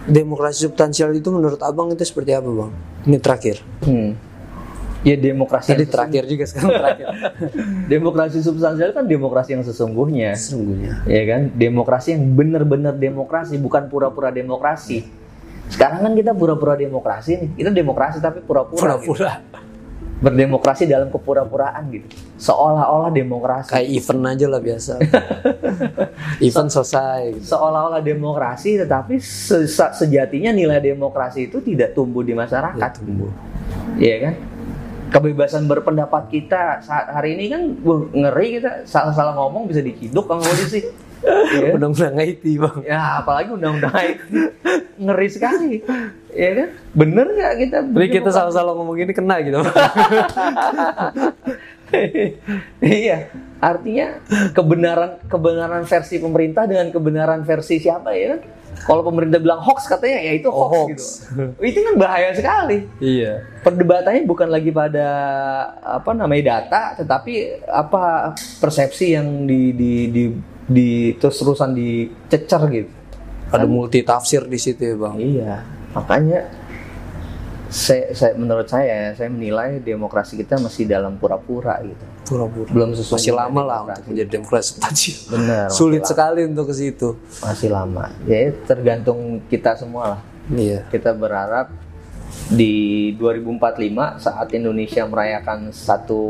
demokrasi 0.04 0.68
substansial 0.68 1.10
itu 1.16 1.32
menurut 1.32 1.58
abang 1.64 1.90
itu 1.90 2.04
seperti 2.04 2.36
apa 2.36 2.50
bang 2.52 2.72
ini 3.08 3.18
terakhir 3.18 3.58
Hmm. 3.84 4.16
Ya 5.04 5.20
demokrasi 5.20 5.76
tadi 5.76 5.84
terakhir 5.84 6.24
juga 6.32 6.48
sekarang 6.48 6.80
terakhir. 6.80 7.08
Demokrasi 7.94 8.40
substansial 8.40 8.96
kan 8.96 9.04
demokrasi 9.04 9.52
yang 9.52 9.64
sesungguhnya. 9.68 10.32
sesungguhnya. 10.32 11.04
Ya 11.12 11.24
kan? 11.28 11.52
Demokrasi 11.52 12.16
yang 12.16 12.24
benar-benar 12.32 12.96
demokrasi 12.96 13.60
bukan 13.60 13.92
pura-pura 13.92 14.32
demokrasi. 14.32 15.04
Sekarang 15.68 16.08
kan 16.08 16.14
kita 16.16 16.32
pura-pura 16.32 16.80
demokrasi 16.80 17.36
nih. 17.36 17.50
Kita 17.52 17.70
demokrasi 17.76 18.24
tapi 18.24 18.40
pura-pura 18.48 18.96
gitu. 18.96 19.12
pura-pura. 19.12 19.44
Berdemokrasi 20.24 20.88
dalam 20.88 21.12
kepura-puraan 21.12 21.84
gitu. 21.92 22.08
Seolah-olah 22.40 23.12
demokrasi. 23.12 23.76
Kayak 23.76 23.90
event 23.92 24.24
aja 24.24 24.46
lah 24.48 24.62
biasa. 24.64 24.94
Event 26.48 26.70
selesai 26.72 27.20
gitu. 27.36 27.44
seolah-olah 27.52 28.00
demokrasi 28.00 28.80
tetapi 28.80 29.20
se- 29.20 29.68
se- 29.68 29.94
sejatinya 30.00 30.56
nilai 30.56 30.80
demokrasi 30.80 31.52
itu 31.52 31.60
tidak 31.60 31.92
tumbuh 31.92 32.24
di 32.24 32.32
masyarakat. 32.32 32.80
Ya, 32.80 32.96
tumbuh. 32.96 33.32
Iya 34.00 34.18
kan 34.24 34.36
kebebasan 35.14 35.70
berpendapat 35.70 36.34
kita 36.34 36.82
saat 36.82 37.14
hari 37.14 37.38
ini 37.38 37.46
kan 37.54 37.62
wah, 37.86 38.02
ngeri 38.10 38.58
kita 38.58 38.90
salah-salah 38.90 39.38
ngomong 39.38 39.70
bisa 39.70 39.86
diciduk 39.86 40.26
sama 40.26 40.42
polisi 40.42 40.82
kan? 40.82 40.94
undang-undang 41.78 42.20
IT 42.20 42.44
bang 42.60 42.78
Ya 42.84 43.22
apalagi 43.22 43.54
undang-undang 43.54 43.94
IT 43.94 44.22
ngeri 45.00 45.28
sekali, 45.32 45.82
ya 46.34 46.52
kan? 46.54 46.70
Bener 46.94 47.26
nggak 47.32 47.54
kita? 47.66 47.78
Jadi 47.88 48.08
kita 48.12 48.30
salah-salah 48.30 48.74
ngomong 48.76 48.98
ini 49.00 49.14
kena 49.16 49.42
gitu 49.42 49.64
iya, 52.82 53.30
artinya 53.62 54.18
kebenaran 54.58 55.22
kebenaran 55.30 55.86
versi 55.86 56.18
pemerintah 56.18 56.66
dengan 56.66 56.90
kebenaran 56.90 57.46
versi 57.46 57.78
siapa 57.78 58.18
ya 58.18 58.34
kan? 58.34 58.42
Kalau 58.84 59.02
pemerintah 59.02 59.38
bilang 59.38 59.60
hoax 59.60 59.86
katanya 59.86 60.20
ya 60.20 60.32
itu 60.36 60.48
hoax, 60.48 60.60
Oh, 60.60 60.70
hoax. 60.86 60.90
gitu. 60.90 61.06
Itu 61.62 61.80
kan 61.80 61.96
bahaya 61.96 62.30
sekali. 62.32 62.84
iya 62.98 63.46
Perdebatannya 63.60 64.24
bukan 64.24 64.48
lagi 64.48 64.70
pada 64.70 65.08
apa 65.80 66.12
namanya 66.12 66.60
data, 66.60 66.98
tetapi 66.98 67.34
apa 67.64 68.34
persepsi 68.58 69.14
yang 69.14 69.44
di 69.44 69.72
di 69.72 69.92
di, 70.08 70.24
di 70.64 70.90
terus 71.16 71.38
terusan 71.38 71.72
dicecer 71.72 72.62
gitu. 72.70 72.92
ada 73.48 73.64
multi 73.64 74.02
tafsir 74.02 74.44
di 74.44 74.58
situ 74.58 74.82
ya 74.84 74.96
bang 74.98 75.16
Iya, 75.16 75.54
makanya 75.94 76.40
saya, 77.70 78.14
saya 78.14 78.34
menurut 78.34 78.66
saya 78.66 79.14
saya 79.14 79.30
menilai 79.30 79.78
demokrasi 79.78 80.38
kita 80.38 80.58
masih 80.58 80.86
dalam 80.86 81.18
pura-pura 81.18 81.78
gitu. 81.82 82.06
Pura-pura 82.24 82.68
Belum 82.68 82.92
sesungguhnya 82.92 83.20
masih 83.20 83.34
lama 83.34 83.62
lah 83.62 83.78
demokrasi. 83.78 83.92
untuk 83.94 84.08
menjadi 84.10 84.30
demokrasi 84.32 84.68
substansial 84.70 85.18
Benar. 85.30 85.66
sulit 85.78 86.00
lama. 86.00 86.10
sekali 86.10 86.42
untuk 86.44 86.66
ke 86.66 86.74
situ 86.74 87.10
Masih 87.40 87.70
lama. 87.70 88.04
Ya 88.24 88.40
tergantung 88.64 89.20
kita 89.46 89.76
semua 89.76 90.04
lah. 90.10 90.22
iya 90.50 90.84
Kita 90.88 91.12
berharap 91.12 91.68
di 92.46 92.74
2045 93.16 93.94
saat 94.20 94.48
Indonesia 94.52 95.04
merayakan 95.04 95.70
satu 95.70 96.22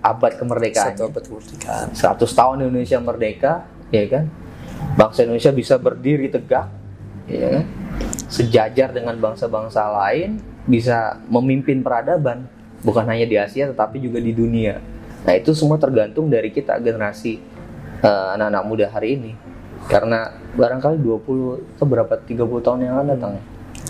abad 0.00 0.32
kemerdekaan. 0.34 0.94
satu 0.94 1.06
abad 1.06 1.22
kemerdekaan 1.22 1.86
100 1.92 2.16
tahun 2.32 2.56
Indonesia 2.64 2.98
merdeka, 2.98 3.52
ya 3.88 4.04
kan? 4.06 4.24
Bangsa 4.96 5.22
Indonesia 5.22 5.52
bisa 5.52 5.76
berdiri 5.76 6.26
tegak, 6.26 6.66
ya 7.26 7.48
kan? 7.52 7.64
Sejajar 8.26 8.90
dengan 8.90 9.14
bangsa-bangsa 9.14 9.84
lain, 9.92 10.40
bisa 10.64 11.20
memimpin 11.28 11.80
peradaban, 11.80 12.48
bukan 12.80 13.04
hanya 13.04 13.24
di 13.24 13.36
Asia 13.36 13.68
tetapi 13.68 14.00
juga 14.00 14.18
di 14.18 14.32
dunia. 14.32 14.80
Nah, 15.20 15.32
itu 15.32 15.52
semua 15.52 15.76
tergantung 15.76 16.26
dari 16.26 16.48
kita 16.48 16.78
generasi 16.78 17.36
eh, 18.00 18.28
anak-anak 18.34 18.62
muda 18.64 18.86
hari 18.88 19.14
ini. 19.14 19.32
Karena 19.82 20.28
barangkali 20.52 20.96
20 20.98 21.76
atau 21.76 21.86
berapa 21.86 22.14
30 22.16 22.36
tahun 22.60 22.78
yang 22.80 22.92
akan 22.94 23.06
datang 23.08 23.32
ya. 23.32 23.42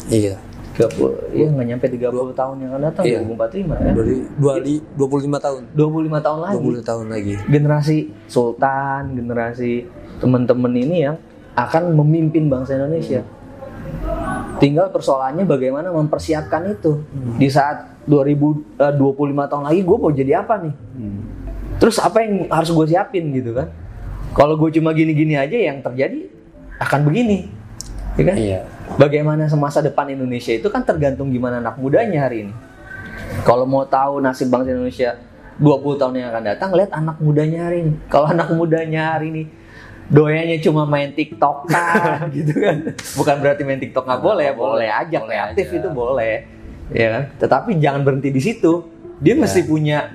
iya 0.09 0.35
30 0.71 1.35
ya 1.35 1.47
nggak 1.51 1.66
nyampe 1.66 1.87
30 1.90 2.31
tahun 2.33 2.57
yang 2.62 2.71
akan 2.73 2.83
datang 2.87 3.05
Iya. 3.05 3.19
2045 3.27 3.75
ya. 3.75 3.93
dari 3.93 4.14
dua 4.38 4.55
li, 4.62 4.75
25 4.95 5.37
tahun 5.37 5.61
25 5.75 6.21
tahun 6.21 6.38
lagi. 6.40 6.62
20 6.62 6.88
tahun 6.88 7.07
lagi 7.11 7.35
generasi 7.45 7.97
sultan, 8.25 9.03
generasi 9.12 9.73
teman-teman 10.23 10.73
ini 10.73 10.97
yang 11.05 11.16
akan 11.53 11.93
memimpin 11.93 12.47
bangsa 12.47 12.79
Indonesia. 12.79 13.27
Tinggal 14.61 14.92
persoalannya 14.92 15.49
bagaimana 15.49 15.88
mempersiapkan 15.88 16.68
itu 16.68 17.01
di 17.40 17.49
saat 17.49 18.05
2025 18.05 18.77
tahun 19.25 19.64
lagi 19.64 19.81
gue 19.81 19.96
mau 19.96 20.12
jadi 20.12 20.44
apa 20.44 20.61
nih? 20.61 20.75
Terus 21.81 21.96
apa 21.96 22.20
yang 22.20 22.44
harus 22.53 22.68
gue 22.68 22.87
siapin 22.92 23.33
gitu 23.33 23.57
kan? 23.57 23.73
Kalau 24.37 24.61
gue 24.61 24.68
cuma 24.77 24.92
gini-gini 24.92 25.35
aja 25.35 25.57
yang 25.57 25.81
terjadi 25.81 26.29
akan 26.77 27.01
begini, 27.09 27.49
ya 28.14 28.25
kan? 28.29 28.37
iya 28.37 28.61
Bagaimana 29.01 29.49
semasa 29.49 29.81
depan 29.81 30.12
Indonesia 30.12 30.53
itu 30.53 30.68
kan 30.68 30.85
tergantung 30.85 31.33
gimana 31.33 31.59
anak 31.59 31.81
mudanya 31.81 32.29
hari 32.29 32.46
ini. 32.46 32.55
Kalau 33.49 33.64
mau 33.64 33.88
tahu 33.88 34.20
nasib 34.20 34.53
bangsa 34.53 34.77
Indonesia 34.77 35.16
20 35.57 36.01
tahun 36.01 36.14
yang 36.20 36.29
akan 36.37 36.44
datang, 36.44 36.68
lihat 36.77 36.92
anak 36.92 37.16
mudanya 37.16 37.70
hari 37.70 37.88
ini. 37.88 37.92
Kalau 38.12 38.27
anak 38.29 38.49
mudanya 38.53 39.16
hari 39.16 39.27
ini 39.33 39.42
doyanya 40.11 40.59
cuma 40.59 40.83
main 40.85 41.09
TikTok 41.09 41.66
kan, 41.66 42.27
gitu 42.37 42.53
kan. 42.53 42.77
Bukan 43.14 43.37
berarti 43.38 43.62
main 43.62 43.79
TikTok 43.79 44.05
nggak 44.05 44.20
boleh, 44.20 44.44
ya, 44.44 44.53
boleh 44.53 44.88
aja 44.88 45.16
Boleh 45.16 45.29
kreatif 45.29 45.66
aja. 45.66 45.79
itu 45.79 45.88
boleh. 45.88 46.35
Ya 46.90 47.09
kan? 47.09 47.23
Tetapi 47.38 47.71
jangan 47.79 48.02
berhenti 48.02 48.29
di 48.29 48.38
situ. 48.38 48.83
Dia 49.17 49.37
mesti 49.37 49.63
punya 49.63 50.11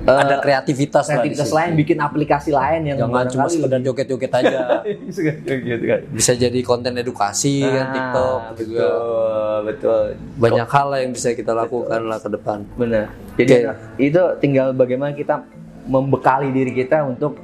eh, 0.00 0.10
ada 0.10 0.38
kreativitas, 0.38 1.04
kreativitas 1.04 1.48
lain, 1.48 1.72
bikin 1.74 1.96
aplikasi 1.96 2.48
lain 2.48 2.80
yang 2.82 2.98
jangan 2.98 3.28
cuma 3.28 3.46
sekedar 3.46 3.78
joget-joget 3.78 4.32
aja 4.32 4.58
lebih- 4.82 5.44
gitu 5.44 5.84
kan. 5.86 6.00
bisa 6.08 6.32
jadi 6.32 6.60
konten 6.60 6.96
edukasi 6.96 7.60
kan 7.60 7.70
Nah, 7.70 7.92
TikTok 7.92 8.40
juga 8.56 8.80
betul, 8.80 9.60
betul. 9.64 10.02
banyak 10.34 10.64
hal 10.66 10.88
yang 10.96 11.10
bisa 11.12 11.28
kita 11.32 11.52
lakukan 11.52 12.00
lah 12.02 12.18
ke 12.18 12.28
depan 12.30 12.58
Benar. 12.74 13.04
Jadi 13.36 13.52
Oke. 13.60 13.74
itu 14.00 14.22
tinggal 14.38 14.66
bagaimana 14.72 15.12
kita 15.12 15.44
membekali 15.84 16.50
diri 16.50 16.72
kita 16.74 17.00
untuk 17.02 17.36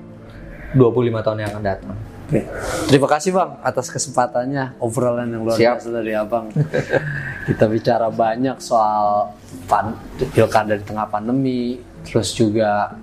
25 0.77 1.25
tahun 1.25 1.39
yang 1.41 1.51
akan 1.55 1.65
datang. 1.65 1.97
Oke. 2.25 2.41
Terima 2.89 3.09
kasih 3.09 3.31
Bang 3.37 3.61
atas 3.63 3.87
kesempatannya 3.93 4.81
obrolan 4.81 5.29
yang 5.31 5.43
luar 5.45 5.59
Siap. 5.61 5.75
biasa 5.79 5.89
dari 5.93 6.13
Abang. 6.17 6.51
Kita 7.49 7.65
bicara 7.69 8.09
banyak 8.09 8.59
soal 8.59 9.33
pan 9.69 9.95
pilkada 10.33 10.75
di 10.75 10.85
tengah 10.85 11.07
pandemi, 11.07 11.79
terus 12.03 12.33
juga 12.33 12.97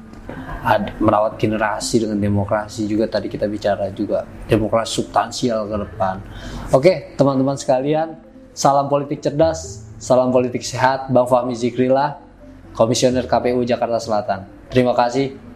merawat 1.01 1.37
generasi 1.41 2.05
dengan 2.05 2.21
demokrasi 2.21 2.85
juga 2.85 3.09
tadi 3.09 3.27
kita 3.27 3.49
bicara 3.49 3.89
juga 3.91 4.23
demokrasi 4.47 5.01
substansial 5.01 5.67
ke 5.67 5.75
depan. 5.85 6.15
Oke, 6.71 7.13
teman-teman 7.17 7.57
sekalian, 7.57 8.15
salam 8.53 8.87
politik 8.87 9.19
cerdas, 9.19 9.91
Salam 10.01 10.33
politik 10.33 10.65
sehat, 10.65 11.13
Bang 11.13 11.29
Fahmi 11.29 11.53
Zikrila, 11.53 12.17
Komisioner 12.73 13.29
KPU 13.29 13.61
Jakarta 13.61 14.01
Selatan. 14.01 14.49
Terima 14.73 14.97
kasih. 14.97 15.37